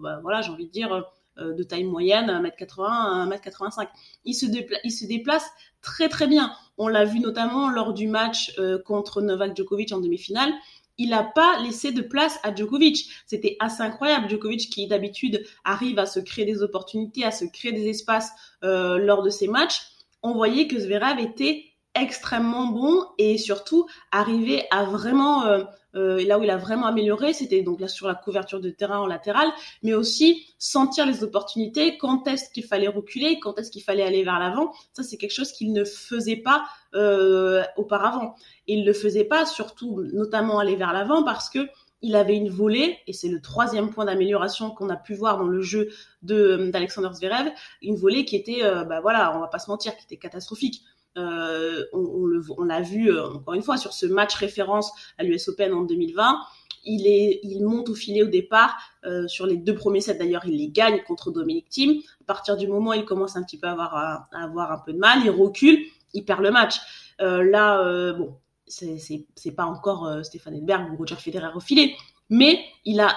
bah, 0.00 0.20
voilà, 0.22 0.40
j'ai 0.40 0.50
envie 0.50 0.66
de 0.66 0.70
dire, 0.70 1.04
de 1.38 1.62
taille 1.62 1.84
moyenne, 1.84 2.28
1m80, 2.28 3.28
1m85. 3.28 3.88
Il 4.24 4.34
se, 4.34 4.46
il 4.84 4.90
se 4.90 5.06
déplace 5.06 5.50
très 5.86 6.08
très 6.08 6.26
bien. 6.26 6.52
On 6.78 6.88
l'a 6.88 7.04
vu 7.04 7.20
notamment 7.20 7.70
lors 7.70 7.94
du 7.94 8.08
match 8.08 8.52
euh, 8.58 8.78
contre 8.82 9.22
Novak 9.22 9.56
Djokovic 9.56 9.92
en 9.92 10.00
demi-finale. 10.00 10.52
Il 10.98 11.10
n'a 11.10 11.22
pas 11.22 11.60
laissé 11.62 11.92
de 11.92 12.02
place 12.02 12.38
à 12.42 12.54
Djokovic. 12.54 13.10
C'était 13.26 13.56
assez 13.60 13.82
incroyable. 13.82 14.28
Djokovic 14.28 14.70
qui 14.70 14.86
d'habitude 14.88 15.44
arrive 15.64 15.98
à 15.98 16.06
se 16.06 16.20
créer 16.20 16.44
des 16.44 16.62
opportunités, 16.62 17.24
à 17.24 17.30
se 17.30 17.44
créer 17.44 17.72
des 17.72 17.88
espaces 17.88 18.32
euh, 18.64 18.98
lors 18.98 19.22
de 19.22 19.30
ses 19.30 19.46
matchs. 19.46 19.82
On 20.22 20.32
voyait 20.32 20.66
que 20.66 20.78
Zverev 20.78 21.20
était 21.20 21.64
extrêmement 21.94 22.66
bon 22.66 23.04
et 23.18 23.38
surtout 23.38 23.86
arriver 24.10 24.64
à 24.70 24.84
vraiment 24.84 25.46
euh, 25.46 25.64
euh, 25.96 26.24
là 26.26 26.38
où 26.38 26.42
il 26.42 26.50
a 26.50 26.56
vraiment 26.56 26.86
amélioré, 26.86 27.32
c'était 27.32 27.62
donc 27.62 27.80
là 27.80 27.88
sur 27.88 28.06
la 28.06 28.14
couverture 28.14 28.60
de 28.60 28.70
terrain 28.70 28.98
en 28.98 29.06
latéral, 29.06 29.48
mais 29.82 29.94
aussi 29.94 30.46
sentir 30.58 31.06
les 31.06 31.24
opportunités, 31.24 31.98
quand 31.98 32.28
est-ce 32.28 32.50
qu'il 32.50 32.64
fallait 32.64 32.88
reculer, 32.88 33.40
quand 33.40 33.58
est-ce 33.58 33.70
qu'il 33.70 33.82
fallait 33.82 34.02
aller 34.02 34.22
vers 34.22 34.38
l'avant. 34.38 34.72
Ça, 34.92 35.02
c'est 35.02 35.16
quelque 35.16 35.32
chose 35.32 35.52
qu'il 35.52 35.72
ne 35.72 35.84
faisait 35.84 36.36
pas 36.36 36.64
euh, 36.94 37.62
auparavant. 37.76 38.34
Et 38.68 38.74
il 38.74 38.80
ne 38.80 38.86
le 38.86 38.92
faisait 38.92 39.24
pas, 39.24 39.46
surtout 39.46 40.02
notamment 40.12 40.58
aller 40.58 40.76
vers 40.76 40.92
l'avant, 40.92 41.22
parce 41.22 41.50
que 41.50 41.68
il 42.02 42.14
avait 42.14 42.36
une 42.36 42.50
volée, 42.50 42.98
et 43.06 43.12
c'est 43.12 43.28
le 43.28 43.40
troisième 43.40 43.90
point 43.90 44.04
d'amélioration 44.04 44.70
qu'on 44.70 44.90
a 44.90 44.96
pu 44.96 45.14
voir 45.14 45.38
dans 45.38 45.48
le 45.48 45.62
jeu 45.62 45.88
de 46.22 46.70
d'Alexander 46.70 47.08
Zverev, 47.14 47.50
une 47.82 47.96
volée 47.96 48.24
qui 48.24 48.36
était, 48.36 48.64
euh, 48.64 48.84
bah 48.84 49.00
voilà, 49.00 49.36
on 49.36 49.40
va 49.40 49.48
pas 49.48 49.58
se 49.58 49.70
mentir, 49.70 49.96
qui 49.96 50.04
était 50.04 50.18
catastrophique. 50.18 50.82
Euh, 51.16 51.84
on, 51.92 52.64
l'a 52.64 52.80
vu 52.82 53.10
euh, 53.10 53.26
encore 53.28 53.54
une 53.54 53.62
fois 53.62 53.78
sur 53.78 53.92
ce 53.94 54.04
match 54.04 54.34
référence 54.34 54.92
à 55.16 55.24
l'US 55.24 55.48
Open 55.48 55.72
en 55.72 55.82
2020 55.82 56.40
il, 56.88 57.64
monte 57.64 57.88
au 57.88 57.94
filet 57.94 58.22
au 58.22 58.28
départ. 58.28 58.78
Euh, 59.04 59.26
sur 59.26 59.44
les 59.44 59.56
deux 59.56 59.74
premiers 59.74 60.00
sets, 60.00 60.18
d'ailleurs, 60.18 60.44
il 60.46 60.56
les 60.56 60.68
gagne 60.68 61.02
contre 61.02 61.32
Dominic 61.32 61.68
Thiem. 61.68 62.00
À 62.20 62.24
partir 62.26 62.56
du 62.56 62.68
moment 62.68 62.90
où 62.90 62.94
il 62.94 63.04
commence 63.04 63.36
un 63.36 63.42
petit 63.42 63.58
peu 63.58 63.66
à 63.66 63.72
avoir, 63.72 63.96
à, 63.96 64.28
avoir 64.32 64.70
un 64.70 64.78
peu 64.78 64.92
de 64.92 64.98
mal, 64.98 65.18
il 65.24 65.30
recule, 65.30 65.80
il 66.14 66.24
perd 66.24 66.42
le 66.42 66.52
match. 66.52 66.76
Là, 67.18 68.12
bon, 68.12 68.36
c'est 68.68 69.50
pas 69.56 69.64
encore 69.64 70.24
Stéphane 70.24 70.54
Edberg 70.54 70.92
ou 70.92 70.96
Roger 70.96 71.16
Federer 71.16 71.48
au 71.56 71.60
filet, 71.60 71.96
mais 72.30 72.60
il 72.84 73.00
a 73.00 73.16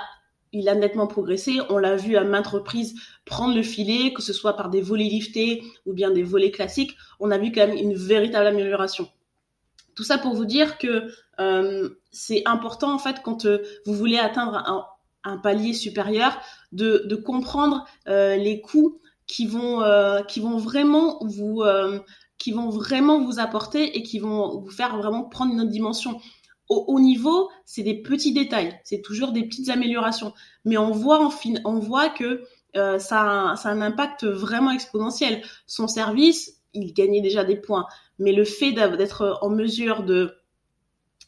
il 0.51 0.69
a 0.69 0.75
nettement 0.75 1.07
progressé. 1.07 1.59
On 1.69 1.77
l'a 1.77 1.95
vu 1.95 2.17
à 2.17 2.23
maintes 2.23 2.47
reprises 2.47 2.95
prendre 3.25 3.55
le 3.55 3.63
filet, 3.63 4.13
que 4.13 4.21
ce 4.21 4.33
soit 4.33 4.55
par 4.55 4.69
des 4.69 4.81
volets 4.81 5.05
liftés 5.05 5.63
ou 5.85 5.93
bien 5.93 6.11
des 6.11 6.23
volets 6.23 6.51
classiques. 6.51 6.95
On 7.19 7.31
a 7.31 7.37
vu 7.37 7.51
quand 7.51 7.67
même 7.67 7.77
une 7.77 7.95
véritable 7.95 8.47
amélioration. 8.47 9.07
Tout 9.95 10.03
ça 10.03 10.17
pour 10.17 10.33
vous 10.33 10.45
dire 10.45 10.77
que 10.77 11.11
euh, 11.39 11.89
c'est 12.11 12.43
important 12.45 12.93
en 12.93 12.99
fait 12.99 13.17
quand 13.23 13.45
euh, 13.45 13.59
vous 13.85 13.93
voulez 13.93 14.17
atteindre 14.17 14.87
un, 15.23 15.37
palier 15.37 15.73
supérieur 15.73 16.39
de, 16.71 17.15
comprendre 17.15 17.85
euh, 18.07 18.35
les 18.35 18.61
coûts 18.61 18.99
qui 19.27 19.45
vont 19.45 19.83
qui 20.27 20.39
vont 20.39 20.57
vraiment 20.57 21.19
vous 21.21 21.61
qui 22.37 22.51
vont 22.51 22.69
vraiment 22.69 23.21
vous 23.23 23.39
apporter 23.39 23.97
et 23.97 24.01
qui 24.01 24.17
vont 24.17 24.61
vous 24.61 24.71
faire 24.71 24.97
vraiment 24.97 25.23
prendre 25.23 25.53
une 25.53 25.61
autre 25.61 25.69
dimension 25.69 26.19
au 26.69 26.85
haut 26.87 26.99
niveau, 26.99 27.49
c'est 27.65 27.83
des 27.83 27.95
petits 28.01 28.33
détails, 28.33 28.79
c'est 28.83 29.01
toujours 29.01 29.31
des 29.31 29.43
petites 29.43 29.69
améliorations. 29.69 30.33
Mais 30.65 30.77
on 30.77 30.91
voit 30.91 31.23
en 31.23 31.29
fin, 31.29 31.55
on 31.65 31.79
voit 31.79 32.09
que 32.09 32.43
euh, 32.75 32.99
ça, 32.99 33.21
a 33.21 33.25
un, 33.25 33.55
ça 33.55 33.69
a 33.69 33.71
un 33.73 33.81
impact 33.81 34.25
vraiment 34.25 34.71
exponentiel. 34.71 35.41
Son 35.65 35.87
service, 35.87 36.61
il 36.73 36.93
gagnait 36.93 37.21
déjà 37.21 37.43
des 37.43 37.55
points, 37.55 37.87
mais 38.19 38.31
le 38.31 38.45
fait 38.45 38.71
d'être 38.71 39.39
en 39.41 39.49
mesure 39.49 40.03
de 40.03 40.35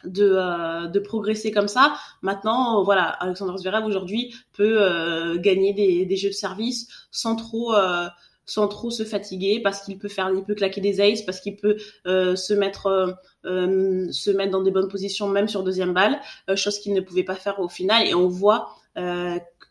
de, 0.03 0.33
euh, 0.35 0.87
de 0.87 0.99
progresser 0.99 1.51
comme 1.51 1.67
ça. 1.67 1.95
Maintenant, 2.21 2.83
voilà, 2.83 3.03
Alexander 3.03 3.57
Zverev 3.57 3.85
aujourd'hui 3.85 4.33
peut 4.53 4.81
euh, 4.81 5.37
gagner 5.37 5.73
des, 5.73 6.05
des 6.05 6.15
jeux 6.15 6.29
de 6.29 6.33
service 6.33 6.87
sans 7.11 7.35
trop 7.35 7.75
euh, 7.75 8.07
sans 8.51 8.67
trop 8.67 8.91
se 8.91 9.05
fatiguer 9.05 9.61
parce 9.63 9.81
qu'il 9.81 9.97
peut 9.97 10.09
faire 10.09 10.29
il 10.35 10.43
peut 10.43 10.55
claquer 10.55 10.81
des 10.81 10.99
aces 10.99 11.21
parce 11.21 11.39
qu'il 11.39 11.55
peut 11.55 11.77
euh, 12.05 12.35
se 12.35 12.53
mettre 12.53 12.87
euh, 12.87 13.11
euh, 13.45 14.11
se 14.11 14.29
mettre 14.29 14.51
dans 14.51 14.61
des 14.61 14.71
bonnes 14.71 14.89
positions 14.89 15.29
même 15.29 15.47
sur 15.47 15.63
deuxième 15.63 15.93
balle 15.93 16.19
chose 16.55 16.77
qu'il 16.79 16.93
ne 16.93 16.99
pouvait 16.99 17.23
pas 17.23 17.35
faire 17.35 17.61
au 17.61 17.69
final. 17.69 18.05
Et 18.07 18.13
on 18.13 18.27
voit 18.27 18.75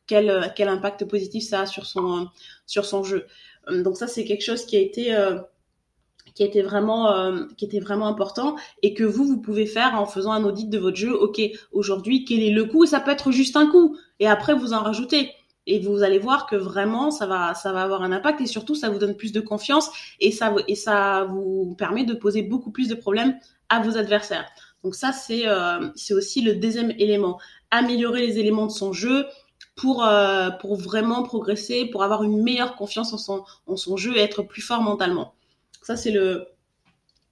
quel 0.06 0.52
quel 0.56 0.68
impact 0.68 1.04
positif 1.04 1.44
ça 1.44 1.60
a 1.60 1.66
sur 1.66 1.84
son 1.84 2.28
sur 2.66 2.86
son 2.86 3.04
jeu. 3.04 3.26
Donc 3.70 3.98
ça 3.98 4.06
c'est 4.06 4.24
quelque 4.24 4.42
chose 4.42 4.64
qui 4.64 4.76
a 4.76 4.80
été 4.80 5.14
qui 6.34 6.42
était 6.42 6.62
vraiment 6.62 7.36
qui 7.58 7.66
était 7.66 7.80
vraiment 7.80 8.06
important 8.06 8.56
et 8.82 8.94
que 8.94 9.04
vous 9.04 9.26
vous 9.26 9.42
pouvez 9.42 9.66
faire 9.66 10.00
en 10.00 10.06
faisant 10.06 10.32
un 10.32 10.44
audit 10.44 10.70
de 10.70 10.78
votre 10.78 10.96
jeu. 10.96 11.12
Ok 11.12 11.42
aujourd'hui 11.72 12.24
quel 12.24 12.42
est 12.42 12.50
le 12.50 12.64
coût 12.64 12.86
ça 12.86 13.00
peut 13.00 13.10
être 13.10 13.30
juste 13.30 13.56
un 13.56 13.70
coup. 13.70 13.98
Et 14.20 14.26
après 14.26 14.54
vous 14.54 14.72
en 14.72 14.82
rajoutez 14.82 15.30
et 15.66 15.78
vous 15.80 16.02
allez 16.02 16.18
voir 16.18 16.46
que 16.46 16.56
vraiment 16.56 17.10
ça 17.10 17.26
va 17.26 17.54
ça 17.54 17.72
va 17.72 17.82
avoir 17.82 18.02
un 18.02 18.12
impact 18.12 18.40
et 18.40 18.46
surtout 18.46 18.74
ça 18.74 18.88
vous 18.88 18.98
donne 18.98 19.16
plus 19.16 19.32
de 19.32 19.40
confiance 19.40 19.90
et 20.20 20.32
ça 20.32 20.54
et 20.68 20.74
ça 20.74 21.24
vous 21.24 21.74
permet 21.76 22.04
de 22.04 22.14
poser 22.14 22.42
beaucoup 22.42 22.70
plus 22.70 22.88
de 22.88 22.94
problèmes 22.94 23.38
à 23.68 23.80
vos 23.80 23.96
adversaires. 23.96 24.48
Donc 24.82 24.94
ça 24.94 25.12
c'est 25.12 25.46
euh, 25.46 25.88
c'est 25.94 26.14
aussi 26.14 26.40
le 26.40 26.54
deuxième 26.54 26.90
élément, 26.92 27.38
améliorer 27.70 28.26
les 28.26 28.38
éléments 28.38 28.66
de 28.66 28.72
son 28.72 28.92
jeu 28.92 29.26
pour 29.76 30.04
euh, 30.04 30.50
pour 30.50 30.76
vraiment 30.76 31.22
progresser, 31.22 31.86
pour 31.86 32.02
avoir 32.02 32.22
une 32.22 32.42
meilleure 32.42 32.76
confiance 32.76 33.12
en 33.12 33.18
son 33.18 33.44
en 33.66 33.76
son 33.76 33.96
jeu 33.96 34.16
et 34.16 34.20
être 34.20 34.42
plus 34.42 34.62
fort 34.62 34.82
mentalement. 34.82 35.34
Ça 35.82 35.96
c'est 35.96 36.10
le 36.10 36.48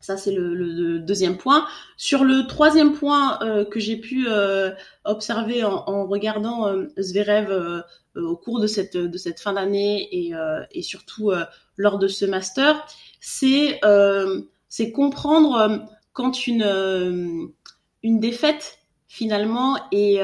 ça, 0.01 0.17
c'est 0.17 0.33
le, 0.33 1.01
deuxième 1.01 1.37
point. 1.37 1.67
Sur 1.97 2.25
le 2.25 2.47
troisième 2.47 2.93
point 2.93 3.39
euh, 3.43 3.65
que 3.65 3.81
j'ai 3.81 3.97
pu 3.97 4.27
euh, 4.29 4.71
observer 5.05 5.65
en, 5.65 6.07
regardant 6.07 6.69
euh, 6.69 6.87
Zverev 6.99 7.83
au 8.15 8.37
cours 8.37 8.61
de 8.61 8.67
cette, 8.67 8.97
de 8.97 9.19
cette 9.19 9.41
fin 9.41 9.53
d'année 9.53 10.09
et, 10.11 10.33
et 10.73 10.83
surtout 10.83 11.31
lors 11.77 11.99
de 11.99 12.09
ce 12.09 12.25
master, 12.25 12.85
c'est 13.21 13.81
c'est 14.69 14.91
comprendre 14.91 15.87
quand 16.13 16.49
une, 16.49 17.53
une 18.03 18.19
défaite 18.19 18.79
finalement 19.07 19.79
est, 19.93 20.21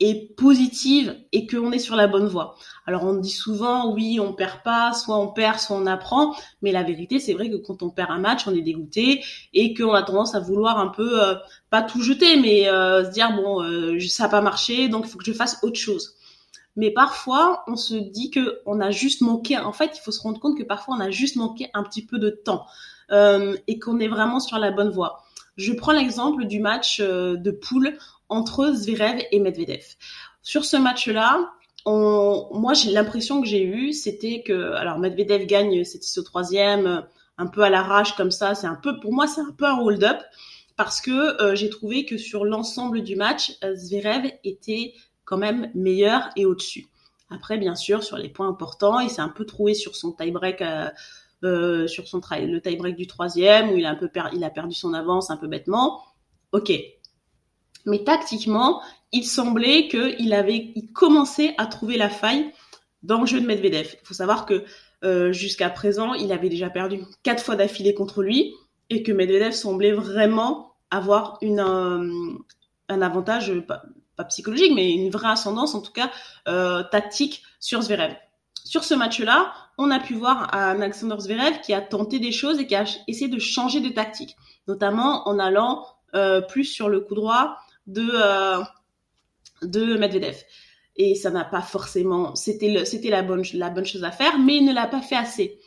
est 0.00 0.36
positive 0.36 1.16
et 1.32 1.46
qu'on 1.46 1.72
est 1.72 1.80
sur 1.80 1.96
la 1.96 2.06
bonne 2.06 2.28
voie. 2.28 2.54
Alors 2.86 3.04
on 3.04 3.14
dit 3.14 3.30
souvent 3.30 3.92
oui 3.92 4.20
on 4.20 4.32
perd 4.32 4.62
pas, 4.62 4.92
soit 4.92 5.18
on 5.18 5.28
perd, 5.28 5.58
soit 5.58 5.76
on 5.76 5.86
apprend, 5.86 6.36
mais 6.62 6.70
la 6.70 6.84
vérité 6.84 7.18
c'est 7.18 7.32
vrai 7.32 7.50
que 7.50 7.56
quand 7.56 7.82
on 7.82 7.90
perd 7.90 8.10
un 8.10 8.18
match 8.18 8.46
on 8.46 8.54
est 8.54 8.62
dégoûté 8.62 9.24
et 9.54 9.74
qu'on 9.74 9.92
a 9.92 10.02
tendance 10.02 10.34
à 10.34 10.40
vouloir 10.40 10.78
un 10.78 10.88
peu 10.88 11.22
euh, 11.22 11.34
pas 11.70 11.82
tout 11.82 12.00
jeter 12.00 12.36
mais 12.40 12.68
euh, 12.68 13.04
se 13.04 13.10
dire 13.10 13.34
bon 13.34 13.62
euh, 13.62 13.98
ça 14.08 14.24
n'a 14.24 14.28
pas 14.28 14.40
marché 14.40 14.88
donc 14.88 15.06
il 15.06 15.10
faut 15.10 15.18
que 15.18 15.24
je 15.24 15.32
fasse 15.32 15.58
autre 15.62 15.78
chose. 15.78 16.14
Mais 16.76 16.92
parfois 16.92 17.64
on 17.66 17.74
se 17.74 17.94
dit 17.94 18.30
que 18.30 18.60
on 18.66 18.80
a 18.80 18.92
juste 18.92 19.20
manqué. 19.20 19.58
En 19.58 19.72
fait 19.72 19.96
il 19.96 20.00
faut 20.00 20.12
se 20.12 20.20
rendre 20.20 20.38
compte 20.38 20.56
que 20.56 20.62
parfois 20.62 20.94
on 20.96 21.00
a 21.00 21.10
juste 21.10 21.34
manqué 21.34 21.70
un 21.74 21.82
petit 21.82 22.06
peu 22.06 22.20
de 22.20 22.30
temps 22.30 22.66
et 23.10 23.78
qu'on 23.78 23.98
est 24.00 24.08
vraiment 24.08 24.38
sur 24.38 24.58
la 24.58 24.70
bonne 24.70 24.90
voie. 24.90 25.24
Je 25.56 25.72
prends 25.72 25.90
l'exemple 25.90 26.44
du 26.44 26.60
match 26.60 27.00
de 27.00 27.50
poule 27.50 27.96
entre 28.28 28.72
Zverev 28.72 29.22
et 29.30 29.40
Medvedev. 29.40 29.84
Sur 30.42 30.64
ce 30.64 30.76
match-là, 30.76 31.52
moi, 31.86 32.74
j'ai 32.74 32.90
l'impression 32.90 33.40
que 33.40 33.46
j'ai 33.46 33.62
eu, 33.62 33.92
c'était 33.92 34.42
que, 34.42 34.72
alors 34.72 34.98
Medvedev 34.98 35.46
gagne, 35.46 35.84
c'était 35.84 36.18
au 36.18 36.22
troisième, 36.22 37.04
un 37.38 37.46
peu 37.46 37.62
à 37.62 37.70
l'arrache 37.70 38.14
comme 38.16 38.30
ça. 38.30 38.54
C'est 38.54 38.66
un 38.66 38.74
peu, 38.74 38.98
pour 39.00 39.12
moi, 39.12 39.26
c'est 39.26 39.40
un 39.40 39.54
peu 39.56 39.64
un 39.64 39.78
hold-up 39.78 40.18
parce 40.76 41.00
que 41.00 41.42
euh, 41.42 41.54
j'ai 41.54 41.70
trouvé 41.70 42.04
que 42.04 42.18
sur 42.18 42.44
l'ensemble 42.44 43.02
du 43.02 43.16
match, 43.16 43.56
euh, 43.64 43.74
Zverev 43.74 44.30
était 44.44 44.94
quand 45.24 45.38
même 45.38 45.70
meilleur 45.74 46.30
et 46.36 46.46
au-dessus. 46.46 46.86
Après, 47.30 47.58
bien 47.58 47.74
sûr, 47.74 48.02
sur 48.02 48.16
les 48.16 48.28
points 48.28 48.48
importants, 48.48 49.00
il 49.00 49.10
s'est 49.10 49.20
un 49.20 49.28
peu 49.28 49.44
trouvé 49.44 49.74
sur 49.74 49.96
son 49.96 50.12
tie-break, 50.12 50.62
euh, 51.44 51.86
sur 51.86 52.08
son 52.08 52.20
le 52.30 52.58
tie-break 52.60 52.96
du 52.96 53.06
troisième 53.06 53.70
où 53.70 53.76
il 53.76 53.84
a 53.84 53.90
un 53.90 53.96
peu 53.96 54.10
il 54.32 54.44
a 54.44 54.50
perdu 54.50 54.74
son 54.74 54.94
avance 54.94 55.30
un 55.30 55.36
peu 55.36 55.46
bêtement. 55.46 56.02
Ok, 56.52 56.72
mais 57.86 58.04
tactiquement, 58.04 58.82
il 59.12 59.24
semblait 59.24 59.88
qu'il 59.88 60.34
avait 60.34 60.72
il 60.74 60.92
commençait 60.92 61.54
à 61.58 61.66
trouver 61.66 61.96
la 61.96 62.10
faille 62.10 62.52
dans 63.02 63.20
le 63.20 63.26
jeu 63.26 63.40
de 63.40 63.46
Medvedev. 63.46 63.96
Il 64.02 64.06
faut 64.06 64.14
savoir 64.14 64.46
que 64.46 64.64
euh, 65.04 65.32
jusqu'à 65.32 65.70
présent, 65.70 66.14
il 66.14 66.32
avait 66.32 66.48
déjà 66.48 66.70
perdu 66.70 67.00
quatre 67.22 67.42
fois 67.42 67.56
d'affilée 67.56 67.94
contre 67.94 68.22
lui 68.22 68.54
et 68.90 69.02
que 69.02 69.12
Medvedev 69.12 69.52
semblait 69.52 69.92
vraiment 69.92 70.72
avoir 70.90 71.38
une, 71.40 71.60
euh, 71.60 72.38
un 72.88 73.02
avantage, 73.02 73.52
pas, 73.60 73.82
psychologique, 74.28 74.72
mais 74.74 74.92
une 74.92 75.10
vraie 75.10 75.28
ascendance, 75.28 75.74
en 75.74 75.80
tout 75.80 75.92
cas 75.92 76.10
euh, 76.48 76.82
tactique 76.90 77.44
sur 77.60 77.82
Zverev. 77.82 78.16
Sur 78.64 78.82
ce 78.82 78.94
match-là, 78.94 79.52
on 79.78 79.90
a 79.92 80.00
pu 80.00 80.14
voir 80.14 80.52
un 80.52 80.80
Alexander 80.80 81.14
Zverev 81.18 81.60
qui 81.60 81.72
a 81.72 81.80
tenté 81.80 82.18
des 82.18 82.32
choses 82.32 82.58
et 82.58 82.66
qui 82.66 82.74
a 82.74 82.84
essayé 83.06 83.28
de 83.28 83.38
changer 83.38 83.80
de 83.80 83.88
tactique, 83.90 84.36
notamment 84.66 85.26
en 85.28 85.38
allant 85.38 85.86
plus 86.48 86.64
sur 86.64 86.88
le 86.88 87.00
coup 87.00 87.14
droit, 87.14 87.58
de 87.88 88.08
euh, 88.14 88.62
de 89.62 89.96
Medvedev. 89.96 90.36
Et 90.96 91.14
ça 91.14 91.30
n'a 91.30 91.44
pas 91.44 91.62
forcément, 91.62 92.34
c'était 92.34 92.84
c'était 92.84 93.10
la 93.10 93.22
bonne 93.22 93.44
la 93.54 93.70
bonne 93.70 93.86
chose 93.86 94.04
à 94.04 94.10
faire, 94.10 94.38
mais 94.38 94.56
il 94.56 94.64
ne 94.64 94.72
l'a 94.72 94.86
pas 94.86 95.00
fait 95.00 95.16
assez. 95.16 95.58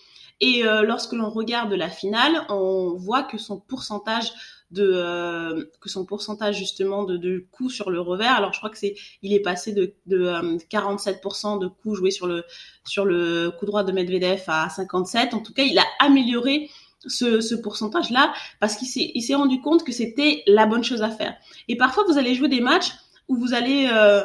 Et 0.42 0.66
euh, 0.66 0.82
lorsque 0.82 1.14
l'on 1.14 1.30
regarde 1.30 1.72
la 1.74 1.90
finale, 1.90 2.46
on 2.50 2.96
voit 2.98 3.24
que 3.24 3.38
son 3.38 3.60
pourcentage 3.60 4.32
de 4.72 4.90
euh, 4.94 5.66
que 5.82 5.90
son 5.90 6.06
pourcentage 6.06 6.58
justement 6.58 7.04
de, 7.04 7.16
de 7.18 7.46
coups 7.52 7.74
sur 7.74 7.92
le 7.92 8.02
revers. 8.02 8.34
Alors 8.34 8.52
je 8.52 8.58
crois 8.58 8.70
que 8.70 8.78
c'est 8.78 8.96
il 9.22 9.34
est 9.34 9.40
passé 9.40 9.72
de, 9.74 9.94
de 10.08 10.26
47% 10.70 11.60
de 11.60 11.68
coups 11.68 11.98
joués 11.98 12.12
sur 12.12 12.28
le 12.28 12.44
sur 12.86 13.06
le 13.06 13.52
coup 13.52 13.66
droit 13.66 13.84
de 13.84 13.92
Medvedev 13.92 14.44
à 14.48 14.70
57. 14.70 15.34
En 15.34 15.40
tout 15.40 15.54
cas, 15.54 15.64
il 15.64 15.78
a 15.78 15.86
amélioré 16.00 16.70
ce, 17.08 17.42
ce 17.42 17.56
pourcentage-là 17.56 18.34
parce 18.60 18.76
qu'il 18.76 18.88
s'est, 18.88 19.36
rendu 19.36 19.62
compte 19.62 19.84
que 19.84 19.92
c'était 19.92 20.44
la 20.48 20.66
bonne 20.66 20.84
chose 20.84 21.02
à 21.02 21.10
faire. 21.10 21.36
Et 21.68 21.78
parfois, 21.78 22.04
vous 22.08 22.18
allez 22.18 22.36
jouer 22.36 22.48
des 22.48 22.62
matchs 22.62 22.92
où 23.28 23.36
vous 23.36 23.54
allez 23.54 23.90
euh, 23.92 24.24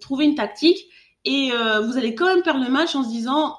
trouver 0.00 0.24
une 0.24 0.34
tactique 0.34 0.86
et 1.24 1.50
euh, 1.52 1.80
vous 1.80 1.96
allez 1.96 2.14
quand 2.14 2.26
même 2.26 2.42
perdre 2.42 2.64
le 2.64 2.70
match 2.70 2.94
en 2.94 3.04
se 3.04 3.08
disant 3.08 3.56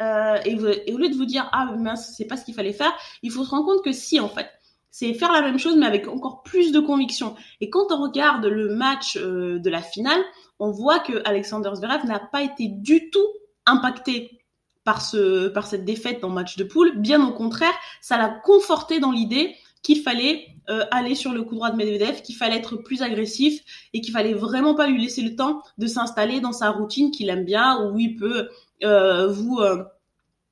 euh, 0.00 0.38
et, 0.44 0.56
et, 0.86 0.92
au 0.92 0.98
lieu 0.98 1.08
de 1.08 1.14
vous 1.14 1.24
dire 1.24 1.48
ah 1.52 1.72
mince 1.76 2.14
c'est 2.16 2.26
pas 2.26 2.36
ce 2.36 2.44
qu'il 2.44 2.54
fallait 2.54 2.72
faire, 2.72 2.92
il 3.22 3.30
faut 3.30 3.44
se 3.44 3.50
rendre 3.50 3.66
compte 3.66 3.84
que 3.84 3.92
si 3.92 4.20
en 4.20 4.28
fait 4.28 4.48
c'est 4.90 5.14
faire 5.14 5.32
la 5.32 5.42
même 5.42 5.58
chose 5.58 5.76
mais 5.76 5.86
avec 5.86 6.08
encore 6.08 6.42
plus 6.42 6.72
de 6.72 6.80
conviction. 6.80 7.36
Et 7.60 7.70
quand 7.70 7.92
on 7.92 8.02
regarde 8.02 8.44
le 8.46 8.74
match 8.74 9.16
euh, 9.16 9.58
de 9.58 9.70
la 9.70 9.82
finale, 9.82 10.20
on 10.58 10.70
voit 10.70 10.98
que 10.98 11.22
Alexander 11.24 11.70
Zverev 11.74 12.04
n'a 12.06 12.18
pas 12.18 12.42
été 12.42 12.68
du 12.68 13.10
tout 13.10 13.26
impacté 13.66 14.37
par, 14.88 15.02
ce, 15.02 15.48
par 15.48 15.66
cette 15.66 15.84
défaite 15.84 16.22
dans 16.22 16.30
match 16.30 16.56
de 16.56 16.64
poule. 16.64 16.96
Bien 16.96 17.22
au 17.22 17.30
contraire, 17.30 17.74
ça 18.00 18.16
l'a 18.16 18.30
conforté 18.30 19.00
dans 19.00 19.10
l'idée 19.12 19.54
qu'il 19.82 20.00
fallait 20.00 20.46
euh, 20.70 20.86
aller 20.90 21.14
sur 21.14 21.34
le 21.34 21.42
coup 21.42 21.56
droit 21.56 21.70
de 21.70 21.76
Medvedev, 21.76 22.22
qu'il 22.22 22.36
fallait 22.36 22.56
être 22.56 22.76
plus 22.76 23.02
agressif 23.02 23.60
et 23.92 24.00
qu'il 24.00 24.14
fallait 24.14 24.32
vraiment 24.32 24.74
pas 24.74 24.86
lui 24.86 24.98
laisser 24.98 25.20
le 25.20 25.36
temps 25.36 25.60
de 25.76 25.86
s'installer 25.86 26.40
dans 26.40 26.54
sa 26.54 26.70
routine 26.70 27.10
qu'il 27.10 27.28
aime 27.28 27.44
bien, 27.44 27.86
où 27.86 27.98
il 27.98 28.16
peut 28.16 28.48
euh, 28.82 29.26
vous 29.26 29.58
euh, 29.58 29.84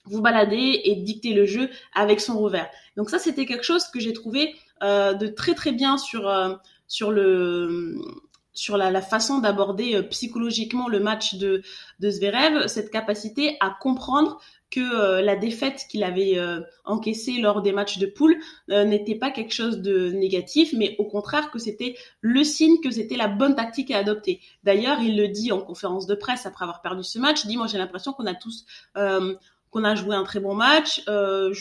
vous 0.04 0.20
balader 0.20 0.82
et 0.84 0.96
dicter 0.96 1.32
le 1.32 1.46
jeu 1.46 1.70
avec 1.94 2.20
son 2.20 2.38
revers. 2.38 2.68
Donc 2.98 3.08
ça, 3.08 3.18
c'était 3.18 3.46
quelque 3.46 3.64
chose 3.64 3.86
que 3.86 4.00
j'ai 4.00 4.12
trouvé 4.12 4.54
de 4.82 5.26
très 5.28 5.54
très 5.54 5.72
bien 5.72 5.96
sur 5.96 6.30
sur 6.88 7.10
le 7.10 7.96
sur 8.56 8.76
la, 8.76 9.00
façon 9.02 9.38
d'aborder 9.38 9.94
euh, 9.94 10.02
psychologiquement 10.02 10.88
le 10.88 10.98
match 10.98 11.34
de, 11.34 11.62
de 12.00 12.10
Zverev, 12.10 12.66
cette 12.66 12.90
capacité 12.90 13.56
à 13.60 13.70
comprendre 13.70 14.40
que 14.70 14.80
euh, 14.80 15.22
la 15.22 15.36
défaite 15.36 15.86
qu'il 15.88 16.02
avait 16.02 16.38
euh, 16.38 16.60
encaissée 16.84 17.38
lors 17.38 17.62
des 17.62 17.72
matchs 17.72 17.98
de 17.98 18.06
poule 18.06 18.36
n'était 18.68 19.14
pas 19.14 19.30
quelque 19.30 19.54
chose 19.54 19.80
de 19.80 20.10
négatif, 20.10 20.74
mais 20.76 20.96
au 20.98 21.04
contraire 21.04 21.50
que 21.50 21.58
c'était 21.58 21.94
le 22.20 22.42
signe 22.42 22.80
que 22.80 22.90
c'était 22.90 23.16
la 23.16 23.28
bonne 23.28 23.54
tactique 23.54 23.90
à 23.90 23.98
adopter. 23.98 24.40
D'ailleurs, 24.64 25.00
il 25.00 25.16
le 25.16 25.28
dit 25.28 25.52
en 25.52 25.60
conférence 25.60 26.06
de 26.06 26.14
presse 26.14 26.46
après 26.46 26.64
avoir 26.64 26.82
perdu 26.82 27.04
ce 27.04 27.18
match, 27.18 27.46
dit 27.46 27.56
moi 27.56 27.66
j'ai 27.68 27.78
l'impression 27.78 28.12
qu'on 28.12 28.26
a 28.26 28.34
tous 28.34 28.64
qu'on 29.76 29.84
a 29.84 29.94
joué 29.94 30.16
un 30.16 30.24
très 30.24 30.40
bon 30.40 30.54
match, 30.54 31.02
euh, 31.06 31.52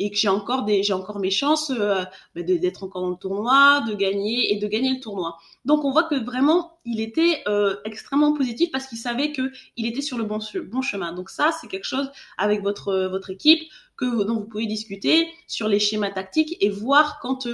et 0.00 0.10
que 0.10 0.16
j'ai 0.16 0.28
encore 0.28 0.64
des 0.64 0.82
j'ai 0.82 0.92
encore 0.92 1.20
mes 1.20 1.30
chances 1.30 1.70
euh, 1.70 2.02
bah, 2.34 2.42
d'être 2.42 2.82
encore 2.82 3.02
dans 3.02 3.10
le 3.10 3.16
tournoi, 3.16 3.82
de 3.86 3.94
gagner 3.94 4.52
et 4.52 4.58
de 4.58 4.66
gagner 4.66 4.94
le 4.94 5.00
tournoi. 5.00 5.36
Donc 5.64 5.84
on 5.84 5.92
voit 5.92 6.02
que 6.02 6.16
vraiment 6.16 6.78
il 6.84 7.00
était 7.00 7.44
euh, 7.46 7.76
extrêmement 7.84 8.32
positif 8.32 8.70
parce 8.72 8.88
qu'il 8.88 8.98
savait 8.98 9.30
que 9.30 9.52
il 9.76 9.86
était 9.86 10.00
sur 10.00 10.18
le 10.18 10.24
bon 10.24 10.40
chemin. 10.82 11.12
Donc 11.12 11.30
ça 11.30 11.52
c'est 11.60 11.68
quelque 11.68 11.84
chose 11.84 12.10
avec 12.36 12.62
votre 12.62 13.30
équipe 13.30 13.62
dont 14.00 14.34
vous 14.34 14.46
pouvez 14.46 14.66
discuter 14.66 15.28
sur 15.46 15.68
les 15.68 15.78
schémas 15.78 16.10
tactiques 16.10 16.56
et 16.60 16.68
voir 16.68 17.20
quand 17.22 17.46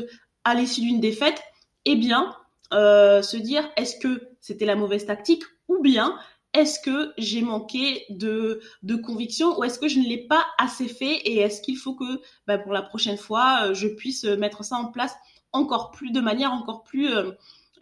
à 0.44 0.54
l'issue 0.54 0.80
d'une 0.80 1.00
défaite, 1.00 1.40
eh 1.84 1.96
bien 1.96 2.34
se 2.72 3.36
dire 3.36 3.68
est-ce 3.76 3.96
que 3.98 4.28
c'était 4.40 4.64
la 4.64 4.74
mauvaise 4.74 5.04
tactique 5.04 5.42
ou 5.68 5.82
bien 5.82 6.16
est-ce 6.54 6.80
que 6.80 7.12
j'ai 7.16 7.42
manqué 7.42 8.04
de, 8.10 8.60
de 8.82 8.94
conviction 8.94 9.58
ou 9.58 9.64
est-ce 9.64 9.78
que 9.78 9.88
je 9.88 9.98
ne 9.98 10.06
l'ai 10.06 10.26
pas 10.26 10.46
assez 10.58 10.88
fait 10.88 11.14
et 11.14 11.38
est-ce 11.38 11.62
qu'il 11.62 11.78
faut 11.78 11.94
que 11.94 12.20
bah, 12.46 12.58
pour 12.58 12.72
la 12.72 12.82
prochaine 12.82 13.16
fois 13.16 13.68
euh, 13.68 13.74
je 13.74 13.88
puisse 13.88 14.24
mettre 14.24 14.64
ça 14.64 14.76
en 14.76 14.86
place 14.86 15.14
encore 15.52 15.90
plus 15.90 16.10
de 16.10 16.20
manière 16.20 16.52
encore 16.52 16.82
plus 16.82 17.14
euh, 17.14 17.32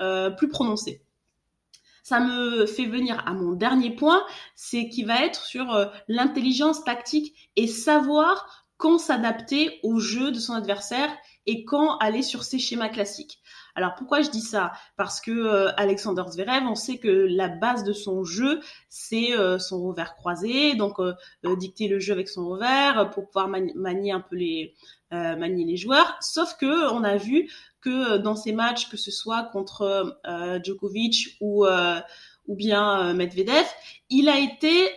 euh, 0.00 0.30
plus 0.30 0.48
prononcée? 0.48 1.02
Ça 2.02 2.20
me 2.20 2.66
fait 2.66 2.86
venir 2.86 3.22
à 3.26 3.34
mon 3.34 3.52
dernier 3.52 3.94
point, 3.94 4.24
c'est 4.56 4.88
qui 4.88 5.04
va 5.04 5.24
être 5.24 5.44
sur 5.44 5.90
l'intelligence 6.08 6.82
tactique 6.82 7.50
et 7.54 7.68
savoir 7.68 8.66
quand 8.78 8.98
s'adapter 8.98 9.78
au 9.82 10.00
jeu 10.00 10.32
de 10.32 10.38
son 10.40 10.54
adversaire 10.54 11.14
et 11.46 11.64
quand 11.64 11.98
aller 11.98 12.22
sur 12.22 12.42
ses 12.42 12.58
schémas 12.58 12.88
classiques. 12.88 13.40
Alors 13.80 13.94
pourquoi 13.94 14.20
je 14.20 14.28
dis 14.28 14.42
ça? 14.42 14.72
Parce 14.98 15.22
que 15.22 15.30
euh, 15.30 15.70
Alexander 15.78 16.24
Zverev, 16.28 16.64
on 16.66 16.74
sait 16.74 16.98
que 16.98 17.08
la 17.08 17.48
base 17.48 17.82
de 17.82 17.94
son 17.94 18.24
jeu, 18.24 18.60
c'est 18.90 19.32
euh, 19.32 19.58
son 19.58 19.82
revers 19.82 20.16
croisé, 20.16 20.74
donc 20.74 21.00
euh, 21.00 21.14
dicter 21.56 21.88
le 21.88 21.98
jeu 21.98 22.12
avec 22.12 22.28
son 22.28 22.46
revers 22.46 23.08
pour 23.10 23.24
pouvoir 23.28 23.48
manier 23.48 24.12
un 24.12 24.20
peu 24.20 24.36
les 24.36 24.74
manier 25.10 25.64
les 25.64 25.76
joueurs. 25.76 26.16
Sauf 26.20 26.56
que 26.56 26.92
on 26.92 27.02
a 27.02 27.16
vu 27.16 27.50
que 27.80 28.18
dans 28.18 28.36
ces 28.36 28.52
matchs, 28.52 28.88
que 28.88 28.96
ce 28.96 29.10
soit 29.10 29.44
contre 29.44 30.20
Djokovic 30.62 31.36
ou 31.40 31.66
ou 32.46 32.54
bien 32.54 33.12
Medvedev, 33.14 33.66
il 34.08 34.28
a 34.28 34.38
été 34.38 34.88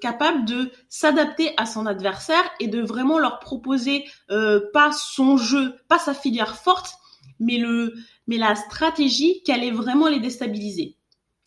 capable 0.00 0.44
de 0.44 0.72
s'adapter 0.88 1.52
à 1.56 1.66
son 1.66 1.86
adversaire 1.86 2.50
et 2.58 2.66
de 2.66 2.80
vraiment 2.80 3.20
leur 3.20 3.38
proposer 3.38 4.06
pas 4.26 4.90
son 4.90 5.36
jeu, 5.36 5.76
pas 5.86 6.00
sa 6.00 6.14
filière 6.14 6.56
forte, 6.56 6.98
mais 7.40 7.58
le, 7.58 7.94
mais 8.26 8.38
la 8.38 8.54
stratégie 8.54 9.42
qui 9.42 9.52
allait 9.52 9.70
vraiment 9.70 10.08
les 10.08 10.20
déstabiliser. 10.20 10.98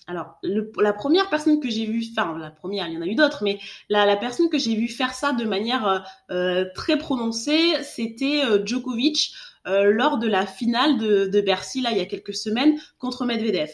Alors, 0.07 0.37
le, 0.43 0.71
la 0.79 0.93
première 0.93 1.29
personne 1.29 1.59
que 1.59 1.69
j'ai 1.69 1.85
vue, 1.85 2.03
enfin 2.11 2.37
la 2.37 2.49
première, 2.49 2.87
il 2.87 2.95
y 2.95 2.97
en 2.97 3.01
a 3.01 3.05
eu 3.05 3.15
d'autres, 3.15 3.43
mais 3.43 3.59
la, 3.87 4.05
la 4.05 4.17
personne 4.17 4.49
que 4.49 4.57
j'ai 4.57 4.75
vue 4.75 4.87
faire 4.87 5.13
ça 5.13 5.31
de 5.31 5.45
manière 5.45 5.87
euh, 5.87 5.99
euh 6.31 6.65
très 6.75 6.97
prononcée, 6.97 7.81
c'était 7.83 8.43
euh, 8.43 8.65
Djokovic 8.65 9.31
euh, 9.67 9.91
lors 9.91 10.17
de 10.17 10.27
la 10.27 10.47
finale 10.47 10.97
de, 10.97 11.27
de 11.27 11.41
Bercy, 11.41 11.81
là, 11.81 11.91
il 11.91 11.97
y 11.97 12.01
a 12.01 12.05
quelques 12.05 12.33
semaines, 12.33 12.79
contre 12.97 13.25
Medvedev. 13.25 13.69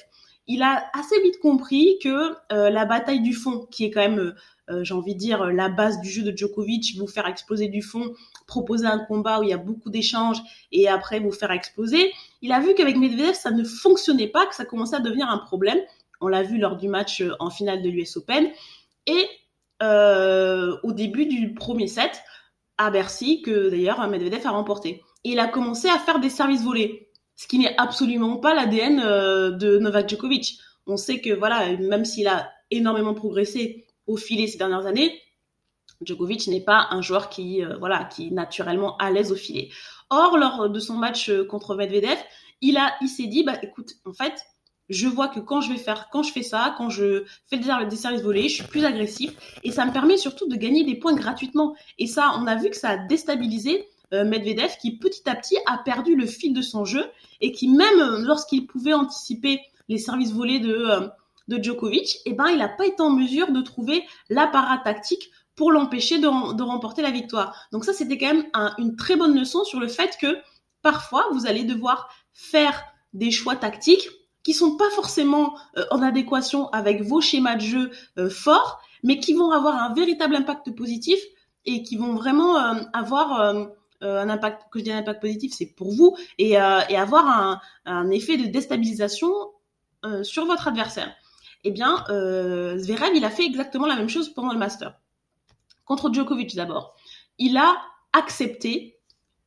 Il 0.48 0.62
a 0.62 0.90
assez 0.94 1.20
vite 1.24 1.40
compris 1.40 1.98
que 2.02 2.34
la 2.50 2.86
bataille 2.86 3.20
du 3.20 3.34
fond, 3.34 3.68
qui 3.70 3.84
est 3.84 3.92
quand 3.92 4.00
même 4.00 4.34
j'ai 4.82 4.94
envie 4.94 5.14
de 5.14 5.20
dire, 5.20 5.46
la 5.46 5.70
base 5.70 6.02
du 6.02 6.10
jeu 6.10 6.24
de 6.24 6.36
Djokovic, 6.36 6.98
vous 6.98 7.08
faire 7.08 7.26
exploser 7.26 7.68
du 7.70 7.82
fond, 7.82 8.14
proposer 8.48 8.86
un 8.86 9.00
combat 9.00 9.40
où 9.40 9.44
il 9.44 9.50
y 9.50 9.54
a 9.54 9.58
beaucoup 9.58 9.90
d'échanges 9.90 10.42
et 10.72 10.88
après 10.88 11.20
vous 11.20 11.32
faire 11.32 11.52
exploser. 11.52 12.12
Il 12.42 12.52
a 12.52 12.60
vu 12.60 12.74
qu'avec 12.74 12.98
Medvedev, 12.98 13.34
ça 13.34 13.52
ne 13.52 13.64
fonctionnait 13.64 14.28
pas, 14.28 14.46
que 14.46 14.56
ça 14.56 14.66
commençait 14.66 14.98
à 14.98 15.00
devenir 15.00 15.30
un 15.30 15.38
problème. 15.38 15.80
On 16.22 16.28
l'a 16.28 16.44
vu 16.44 16.58
lors 16.58 16.76
du 16.76 16.88
match 16.88 17.24
en 17.40 17.50
finale 17.50 17.82
de 17.82 17.90
l'US 17.90 18.18
Open. 18.18 18.50
Et 19.06 19.28
au 19.82 20.92
début 20.92 21.26
du 21.26 21.54
premier 21.54 21.88
set, 21.88 22.22
à 22.78 22.92
Bercy, 22.92 23.42
que 23.42 23.70
d'ailleurs 23.70 24.08
Medvedev 24.08 24.46
a 24.46 24.52
remporté. 24.52 25.02
Et 25.24 25.32
il 25.32 25.40
a 25.40 25.48
commencé 25.48 25.88
à 25.90 25.98
faire 25.98 26.20
des 26.20 26.30
services 26.30 26.64
volés, 26.64 27.10
ce 27.36 27.48
qui 27.48 27.58
n'est 27.58 27.76
absolument 27.78 28.38
pas 28.38 28.54
l'ADN 28.54 28.98
de 29.58 29.78
Novak 29.80 30.10
Djokovic. 30.10 30.60
On 30.86 30.98
sait 30.98 31.20
que 31.20 31.34
voilà, 31.34 31.76
même 31.78 32.06
s'il 32.06 32.28
a 32.28 32.52
énormément 32.70 33.14
progressé 33.14 33.87
au 34.08 34.18
filet 34.18 34.48
ces 34.48 34.58
dernières 34.58 34.86
années, 34.86 35.22
Djokovic 36.02 36.48
n'est 36.48 36.62
pas 36.62 36.88
un 36.92 37.02
joueur 37.02 37.30
qui 37.30 37.64
euh, 37.64 37.78
voilà 37.78 38.06
qui 38.06 38.28
est 38.28 38.32
naturellement 38.32 38.98
à 38.98 39.12
l'aise 39.12 39.32
au 39.32 39.36
filet. 39.36 39.70
Or 40.10 40.38
lors 40.38 40.70
de 40.70 40.80
son 40.80 40.96
match 40.96 41.30
euh, 41.30 41.44
contre 41.44 41.76
Medvedev, 41.76 42.18
il 42.62 42.78
a 42.78 42.94
il 43.02 43.10
s'est 43.10 43.28
dit 43.28 43.44
bah 43.44 43.58
écoute 43.62 43.94
en 44.06 44.14
fait 44.14 44.42
je 44.90 45.08
vois 45.08 45.28
que 45.28 45.40
quand 45.40 45.60
je 45.60 45.72
vais 45.72 45.78
faire 45.78 46.10
quand 46.12 46.24
je 46.24 46.32
fais 46.32 46.44
ça, 46.44 46.76
quand 46.78 46.90
je 46.90 47.26
fais 47.48 47.58
des, 47.58 47.96
services 47.96 48.22
volés, 48.22 48.48
je 48.48 48.56
suis 48.56 48.64
plus 48.64 48.86
agressif 48.86 49.34
et 49.64 49.72
ça 49.72 49.86
me 49.86 49.92
permet 49.92 50.18
surtout 50.18 50.48
de 50.48 50.56
gagner 50.56 50.86
des 50.86 50.96
points 50.96 51.14
gratuitement. 51.14 51.76
Et 51.98 52.08
ça 52.08 52.34
on 52.38 52.48
a 52.48 52.56
vu 52.56 52.70
que 52.70 52.78
ça 52.78 52.90
a 52.90 52.98
déstabilisé 52.98 53.88
euh, 54.14 54.24
Medvedev 54.24 54.78
qui 54.80 54.98
petit 54.98 55.28
à 55.30 55.36
petit 55.36 55.58
a 55.66 55.80
perdu 55.80 56.16
le 56.16 56.26
fil 56.26 56.54
de 56.54 56.62
son 56.62 56.86
jeu 56.86 57.06
et 57.42 57.52
qui 57.52 57.68
même 57.68 58.24
lorsqu'il 58.24 58.66
pouvait 58.68 58.94
anticiper 58.94 59.62
les 59.90 59.98
services 59.98 60.32
volés 60.32 60.60
de, 60.60 61.10
de 61.48 61.62
Djokovic, 61.62 62.20
eh 62.26 62.34
ben, 62.34 62.48
il 62.50 62.58
n'a 62.58 62.68
pas 62.68 62.86
été 62.86 63.02
en 63.02 63.10
mesure 63.10 63.52
de 63.52 63.62
trouver 63.62 64.04
l'apparat 64.30 64.80
tactique 64.80 65.32
pour 65.56 65.72
l'empêcher 65.72 66.20
de, 66.20 66.28
remporter 66.62 67.02
la 67.02 67.12
victoire. 67.12 67.56
Donc 67.72 67.86
ça, 67.86 67.94
c'était 67.94 68.18
quand 68.18 68.34
même 68.34 68.46
une 68.78 68.96
très 68.96 69.16
bonne 69.16 69.38
leçon 69.38 69.64
sur 69.64 69.80
le 69.80 69.88
fait 69.88 70.18
que 70.22 70.38
parfois, 70.82 71.26
vous 71.32 71.48
allez 71.48 71.64
devoir 71.64 72.10
faire 72.34 72.84
des 73.14 73.32
choix 73.32 73.56
tactiques 73.56 74.08
qui 74.44 74.54
sont 74.54 74.78
pas 74.78 74.90
forcément 74.92 75.58
euh, 75.78 75.86
en 75.92 76.02
adéquation 76.02 76.70
avec 76.70 77.02
vos 77.02 77.22
schémas 77.22 77.56
de 77.56 77.62
jeu 77.62 77.92
euh, 78.18 78.30
forts, 78.30 78.80
mais 79.04 79.20
qui 79.20 79.34
vont 79.34 79.52
avoir 79.52 79.76
un 79.76 79.94
véritable 79.94 80.36
impact 80.36 80.72
positif 80.76 81.20
et 81.66 81.84
qui 81.84 81.98
vont 81.98 82.14
vraiment 82.14 82.56
avoir 82.94 83.42
un 84.02 84.30
impact, 84.30 84.64
que 84.72 84.80
je 84.80 84.86
dis 84.86 84.92
un 84.92 85.00
impact 85.00 85.20
positif, 85.20 85.54
c'est 85.54 85.66
pour 85.66 85.92
vous, 85.92 86.16
et, 86.38 86.56
avoir 86.56 87.60
un, 87.86 88.10
effet 88.10 88.38
de 88.38 88.46
déstabilisation 88.46 89.34
euh, 90.06 90.24
sur 90.24 90.46
votre 90.46 90.68
adversaire. 90.68 91.12
Eh 91.64 91.72
bien, 91.72 92.04
euh, 92.10 92.78
Zverev, 92.78 93.16
il 93.16 93.26
a 93.26 93.30
fait 93.30 93.46
exactement 93.46 93.88
la 93.88 93.96
même 93.96 94.10
chose 94.10 94.30
pendant 94.34 94.54
le 94.54 94.60
Master. 94.60 94.94
Contre 95.86 96.14
Djokovic 96.14 96.56
d'abord. 96.56 96.96
Il 97.38 97.58
a 97.58 97.76
accepté 98.14 98.98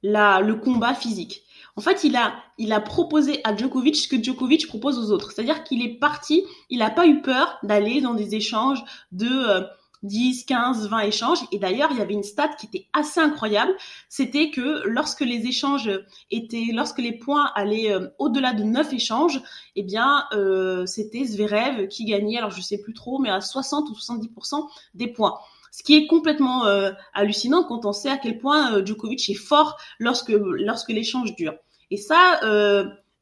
la, 0.02 0.40
le 0.40 0.56
combat 0.56 0.94
physique. 0.94 1.42
En 1.76 1.80
fait, 1.82 2.04
il 2.04 2.16
a, 2.16 2.34
il 2.58 2.72
a 2.72 2.80
proposé 2.80 3.40
à 3.44 3.56
Djokovic 3.56 3.96
ce 3.96 4.08
que 4.08 4.22
Djokovic 4.22 4.66
propose 4.66 4.98
aux 4.98 5.12
autres. 5.12 5.32
C'est-à-dire 5.32 5.64
qu'il 5.64 5.82
est 5.82 5.98
parti, 5.98 6.44
il 6.68 6.78
n'a 6.78 6.90
pas 6.90 7.06
eu 7.06 7.22
peur 7.22 7.58
d'aller 7.62 8.00
dans 8.00 8.14
des 8.14 8.34
échanges 8.34 8.82
de 9.12 9.28
euh, 9.28 9.62
10, 10.02 10.44
15, 10.44 10.88
20 10.88 11.00
échanges. 11.00 11.38
Et 11.52 11.58
d'ailleurs, 11.58 11.90
il 11.92 11.98
y 11.98 12.00
avait 12.00 12.14
une 12.14 12.22
stat 12.22 12.48
qui 12.58 12.66
était 12.66 12.86
assez 12.92 13.20
incroyable. 13.20 13.72
C'était 14.08 14.50
que 14.50 14.82
lorsque 14.86 15.20
les 15.20 15.46
échanges 15.46 15.90
étaient, 16.30 16.68
lorsque 16.72 16.98
les 16.98 17.12
points 17.12 17.50
allaient 17.54 17.92
euh, 17.92 18.08
au-delà 18.18 18.52
de 18.52 18.62
9 18.62 18.92
échanges, 18.92 19.40
eh 19.76 19.82
bien, 19.82 20.24
euh, 20.32 20.86
c'était 20.86 21.24
Zverev 21.24 21.88
qui 21.88 22.04
gagnait, 22.04 22.38
alors 22.38 22.50
je 22.50 22.60
sais 22.60 22.78
plus 22.78 22.94
trop, 22.94 23.18
mais 23.18 23.30
à 23.30 23.40
60 23.40 23.90
ou 23.90 23.94
70% 23.94 24.66
des 24.94 25.08
points. 25.08 25.38
Ce 25.72 25.82
qui 25.82 25.94
est 25.94 26.06
complètement 26.06 26.66
euh, 26.66 26.90
hallucinant 27.14 27.62
quand 27.64 27.84
on 27.84 27.92
sait 27.92 28.10
à 28.10 28.16
quel 28.16 28.38
point 28.38 28.84
Djokovic 28.84 29.30
est 29.30 29.34
fort 29.34 29.76
lorsque, 29.98 30.30
lorsque 30.30 30.88
l'échange 30.88 31.36
dure. 31.36 31.54
Et 31.92 31.96
ça, 31.96 32.40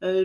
euh, 0.03 0.25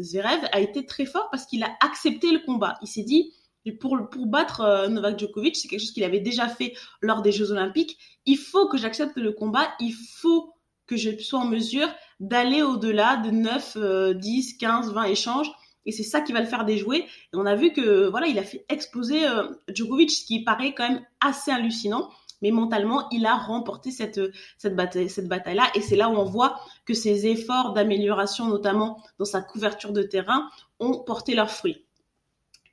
Zverev 0.00 0.48
a 0.52 0.60
été 0.60 0.86
très 0.86 1.04
fort 1.04 1.28
parce 1.30 1.46
qu'il 1.46 1.62
a 1.64 1.70
accepté 1.80 2.30
le 2.32 2.40
combat. 2.40 2.78
Il 2.82 2.88
s'est 2.88 3.02
dit, 3.02 3.32
pour, 3.72 3.98
battre 4.26 4.60
euh, 4.60 4.88
Novak 4.88 5.18
Djokovic, 5.18 5.56
c'est 5.56 5.68
quelque 5.68 5.80
chose 5.80 5.92
qu'il 5.92 6.04
avait 6.04 6.20
déjà 6.20 6.48
fait 6.48 6.74
lors 7.00 7.22
des 7.22 7.32
Jeux 7.32 7.50
Olympiques. 7.50 7.98
Il 8.26 8.36
faut 8.36 8.68
que 8.68 8.76
j'accepte 8.76 9.16
le 9.16 9.32
combat, 9.32 9.72
il 9.80 9.92
faut 9.92 10.54
que 10.86 10.96
je 10.96 11.16
sois 11.18 11.40
en 11.40 11.46
mesure 11.46 11.88
d'aller 12.20 12.62
au-delà 12.62 13.16
de 13.16 13.30
9, 13.30 14.16
10, 14.16 14.58
15, 14.58 14.92
20 14.92 15.04
échanges. 15.04 15.50
Et 15.86 15.92
c'est 15.92 16.02
ça 16.02 16.20
qui 16.20 16.32
va 16.32 16.40
le 16.40 16.46
faire 16.46 16.64
déjouer. 16.64 17.04
Et 17.04 17.34
on 17.34 17.46
a 17.46 17.54
vu 17.54 17.72
que 17.72 18.08
voilà, 18.08 18.26
il 18.26 18.38
a 18.38 18.42
fait 18.42 18.64
exploser 18.68 19.26
euh, 19.26 19.44
Djokovic, 19.68 20.10
ce 20.10 20.24
qui 20.24 20.42
paraît 20.42 20.74
quand 20.74 20.88
même 20.88 21.04
assez 21.20 21.50
hallucinant. 21.50 22.10
Mais 22.42 22.50
mentalement, 22.50 23.08
il 23.10 23.24
a 23.26 23.36
remporté 23.36 23.90
cette, 23.90 24.20
cette 24.58 24.76
bataille, 24.76 25.08
cette 25.08 25.28
bataille-là. 25.28 25.70
Et 25.74 25.80
c'est 25.80 25.96
là 25.96 26.10
où 26.10 26.14
on 26.14 26.24
voit 26.24 26.60
que 26.84 26.92
ses 26.92 27.26
efforts 27.26 27.72
d'amélioration, 27.72 28.46
notamment 28.46 29.02
dans 29.18 29.24
sa 29.24 29.40
couverture 29.40 29.92
de 29.92 30.02
terrain, 30.02 30.50
ont 30.78 31.02
porté 31.04 31.34
leurs 31.34 31.50
fruits. 31.50 31.83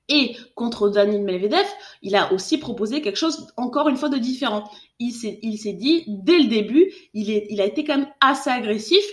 Et 0.10 0.36
contre 0.56 0.90
Daniel 0.90 1.24
Medvedev, 1.24 1.66
il 2.02 2.16
a 2.16 2.34
aussi 2.34 2.58
proposé 2.58 3.02
quelque 3.02 3.18
chose 3.18 3.48
encore 3.56 3.88
une 3.88 3.98
fois 3.98 4.10
de 4.10 4.18
différent. 4.18 4.70
Il 5.00 5.12
s'est, 5.12 5.40
il 5.42 5.58
s'est 5.58 5.74
dit 5.74 6.04
dès 6.08 6.40
le 6.40 6.48
début, 6.48 6.92
il, 7.14 7.32
est, 7.32 7.48
il 7.50 7.62
a 7.62 7.66
été 7.66 7.84
quand 7.84 7.98
même 7.98 8.10
assez 8.20 8.50
agressif. 8.50 9.04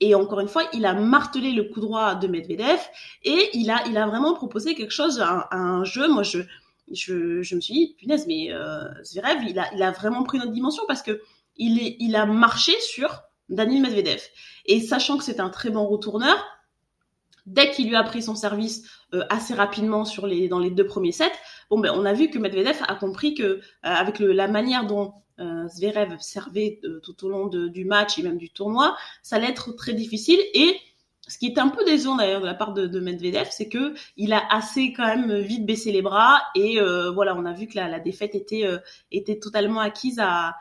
Et 0.00 0.14
encore 0.14 0.40
une 0.40 0.48
fois, 0.48 0.64
il 0.72 0.86
a 0.86 0.94
martelé 0.94 1.52
le 1.52 1.64
coup 1.64 1.80
droit 1.80 2.14
de 2.14 2.26
Medvedev 2.26 2.80
et 3.22 3.50
il 3.54 3.70
a, 3.70 3.84
il 3.86 3.96
a 3.96 4.06
vraiment 4.06 4.34
proposé 4.34 4.74
quelque 4.74 4.92
chose, 4.92 5.20
un, 5.20 5.44
un 5.50 5.84
jeu. 5.84 6.08
Moi, 6.08 6.22
je, 6.22 6.40
je, 6.92 7.42
je 7.42 7.54
me 7.54 7.60
suis 7.60 7.74
dit, 7.74 7.94
punaise, 7.98 8.26
mais 8.26 8.52
euh, 8.52 8.84
Zverev, 9.04 9.42
il 9.48 9.58
a, 9.58 9.72
il 9.74 9.82
a 9.82 9.92
vraiment 9.92 10.22
pris 10.24 10.38
notre 10.38 10.52
dimension 10.52 10.82
parce 10.86 11.02
que 11.02 11.22
il, 11.56 11.78
est, 11.78 11.96
il 12.00 12.16
a 12.16 12.26
marché 12.26 12.72
sur 12.80 13.22
Daniel 13.48 13.82
Medvedev. 13.82 14.20
Et 14.66 14.80
sachant 14.80 15.16
que 15.16 15.24
c'est 15.24 15.40
un 15.40 15.48
très 15.50 15.70
bon 15.70 15.86
retourneur, 15.86 16.36
dès 17.46 17.70
qu'il 17.70 17.88
lui 17.88 17.96
a 17.96 18.02
pris 18.02 18.22
son 18.22 18.34
service 18.34 18.84
euh, 19.12 19.24
assez 19.28 19.54
rapidement 19.54 20.04
sur 20.04 20.26
les 20.26 20.48
dans 20.48 20.58
les 20.58 20.70
deux 20.70 20.86
premiers 20.86 21.12
sets, 21.12 21.32
bon 21.70 21.78
ben 21.78 21.92
on 21.94 22.04
a 22.04 22.12
vu 22.12 22.30
que 22.30 22.38
Medvedev 22.38 22.82
a 22.86 22.94
compris 22.94 23.34
que 23.34 23.42
euh, 23.42 23.60
avec 23.82 24.18
la 24.18 24.48
manière 24.48 24.86
dont 24.86 25.14
euh, 25.40 25.66
Zverev 25.68 26.16
servait 26.20 26.80
tout 27.02 27.24
au 27.24 27.28
long 27.28 27.46
du 27.48 27.84
match 27.84 28.18
et 28.18 28.22
même 28.22 28.38
du 28.38 28.50
tournoi, 28.50 28.96
ça 29.22 29.36
allait 29.36 29.48
être 29.48 29.72
très 29.72 29.92
difficile. 29.92 30.38
Et 30.54 30.76
ce 31.26 31.38
qui 31.38 31.46
est 31.46 31.58
un 31.58 31.68
peu 31.68 31.84
décevant 31.84 32.16
d'ailleurs 32.16 32.42
de 32.42 32.46
la 32.46 32.54
part 32.54 32.72
de, 32.72 32.86
de 32.86 33.00
Medvedev, 33.00 33.48
c'est 33.50 33.68
que 33.68 33.94
il 34.16 34.32
a 34.32 34.42
assez 34.50 34.92
quand 34.92 35.06
même 35.06 35.38
vite 35.38 35.66
baissé 35.66 35.90
les 35.90 36.02
bras 36.02 36.40
et 36.54 36.78
voilà, 37.14 37.34
on 37.36 37.44
a 37.46 37.52
vu 37.52 37.66
que 37.66 37.76
la, 37.76 37.88
la 37.88 37.98
défaite 37.98 38.34
était 38.34 38.64
était 39.10 39.38
totalement 39.38 39.80
acquise 39.80 40.20
à, 40.20 40.54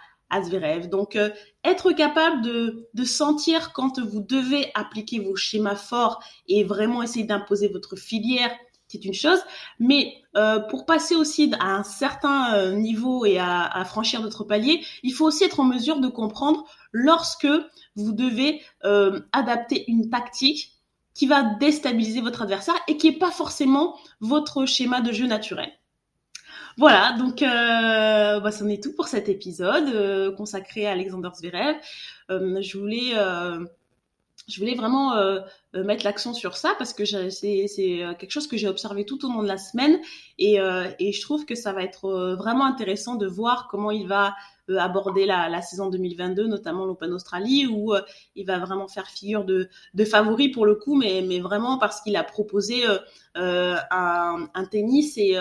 donc, 0.90 1.16
euh, 1.16 1.30
être 1.64 1.92
capable 1.92 2.42
de, 2.42 3.04
sentir 3.04 3.74
quand 3.74 4.00
vous 4.00 4.22
devez 4.22 4.72
appliquer 4.76 5.20
vos 5.20 5.36
schémas 5.36 5.76
forts 5.76 6.24
et 6.48 6.64
vraiment 6.64 7.04
essayer 7.04 7.26
d'imposer 7.26 7.68
votre 7.68 7.96
filière, 7.96 8.52
c'est 8.88 9.06
une 9.06 9.14
chose. 9.14 9.40
Mais 9.80 10.14
euh, 10.36 10.60
pour 10.60 10.86
passer 10.86 11.16
aussi 11.16 11.52
à 11.60 11.76
un 11.76 11.84
certain 11.84 12.54
euh, 12.56 12.72
niveau 12.74 13.26
et 13.26 13.40
à, 13.40 13.64
à 13.66 13.86
franchir 13.86 14.22
d'autres 14.22 14.44
paliers, 14.44 14.84
il 15.04 15.14
faut 15.14 15.26
aussi 15.26 15.44
être 15.44 15.60
en 15.60 15.66
mesure 15.66 16.00
de 16.00 16.08
comprendre 16.08 16.64
lorsque 16.92 17.48
vous 17.96 18.12
devez 18.12 18.62
adapter 19.32 19.86
une 19.88 20.10
tactique 20.10 20.74
qui 21.14 21.28
va 21.28 21.44
déstabiliser 21.44 22.22
votre 22.22 22.42
adversaire 22.42 22.76
et 22.88 22.98
qui 22.98 23.12
n'est 23.12 23.18
pas 23.18 23.32
forcément 23.32 23.98
votre 24.20 24.66
schéma 24.66 25.02
de 25.02 25.12
jeu 25.12 25.28
naturel. 25.28 25.72
Voilà, 26.78 27.16
donc 27.20 27.44
euh, 27.44 28.40
bah, 28.40 28.52
c'en 28.52 28.68
est 28.68 28.82
tout 28.82 28.94
pour 28.94 29.08
cet 29.08 29.30
épisode 29.30 29.90
euh, 29.90 30.32
consacré 30.32 30.88
à 30.88 30.92
Alexander 30.92 31.30
Zverev. 31.36 31.76
Euh, 32.32 32.62
je 32.62 32.78
voulais 32.78 33.12
euh, 33.16 33.64
je 34.48 34.60
voulais 34.60 34.76
vraiment 34.76 35.16
euh, 35.16 35.40
mettre 35.74 36.04
l'accent 36.04 36.34
sur 36.34 36.58
ça 36.58 36.74
parce 36.78 36.94
que 36.94 37.06
c'est 37.06 37.70
quelque 38.20 38.32
chose 38.32 38.48
que 38.48 38.58
j'ai 38.58 38.68
observé 38.68 39.06
tout 39.06 39.24
au 39.26 39.32
long 39.32 39.42
de 39.42 39.48
la 39.48 39.58
semaine 39.58 40.00
et, 40.38 40.58
et 41.00 41.12
je 41.14 41.22
trouve 41.22 41.46
que 41.46 41.56
ça 41.56 41.72
va 41.72 41.82
être 41.82 42.36
vraiment 42.38 42.66
intéressant 42.66 43.16
de 43.16 43.26
voir 43.26 43.70
comment 43.72 43.90
il 43.90 44.06
va 44.06 44.36
aborder 44.78 45.26
la, 45.26 45.48
la, 45.48 45.62
saison 45.62 45.90
2022, 45.90 46.48
notamment 46.48 46.84
l'Open 46.86 47.14
Australie, 47.14 47.68
où 47.68 47.94
il 48.36 48.46
va 48.46 48.60
vraiment 48.60 48.90
faire 48.90 49.08
figure 49.08 49.46
de, 49.46 49.70
de 49.94 50.06
favori 50.06 50.50
pour 50.50 50.66
le 50.66 50.76
coup, 50.76 50.96
mais, 50.96 51.24
mais 51.26 51.40
vraiment 51.40 51.78
parce 51.78 52.02
qu'il 52.02 52.18
a 52.18 52.24
proposé 52.26 52.84
un, 53.36 54.50
un, 54.54 54.66
tennis 54.66 55.18
et 55.18 55.38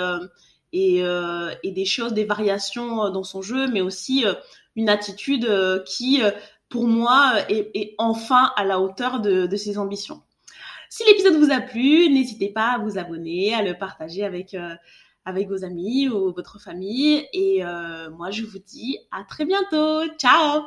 et, 0.72 1.02
euh, 1.02 1.54
et 1.62 1.70
des 1.70 1.84
choses, 1.84 2.12
des 2.12 2.24
variations 2.24 3.04
euh, 3.04 3.10
dans 3.10 3.24
son 3.24 3.42
jeu, 3.42 3.68
mais 3.68 3.80
aussi 3.80 4.24
euh, 4.24 4.34
une 4.74 4.88
attitude 4.88 5.46
qui, 5.84 6.22
pour 6.70 6.86
moi, 6.86 7.34
est, 7.50 7.94
enfin 7.98 8.52
à 8.56 8.64
la 8.64 8.80
hauteur 8.80 9.20
de, 9.20 9.46
de 9.46 9.56
ses 9.56 9.76
ambitions. 9.76 10.22
Si 10.88 11.04
l'épisode 11.04 11.36
vous 11.36 11.52
a 11.52 11.60
plu, 11.60 12.08
n'hésitez 12.08 12.48
pas 12.48 12.72
à 12.72 12.78
vous 12.78 12.96
abonner, 12.96 13.54
à 13.54 13.62
le 13.62 13.76
partager 13.76 14.24
avec 14.24 14.56
avec 15.26 15.48
vos 15.48 15.62
amis 15.62 16.08
ou 16.08 16.32
votre 16.32 16.58
famille. 16.58 17.28
Et 17.34 17.62
moi, 18.16 18.30
je 18.30 18.44
vous 18.44 18.60
dis 18.66 18.98
à 19.10 19.24
très 19.24 19.44
bientôt. 19.44 20.06
Ciao 20.16 20.62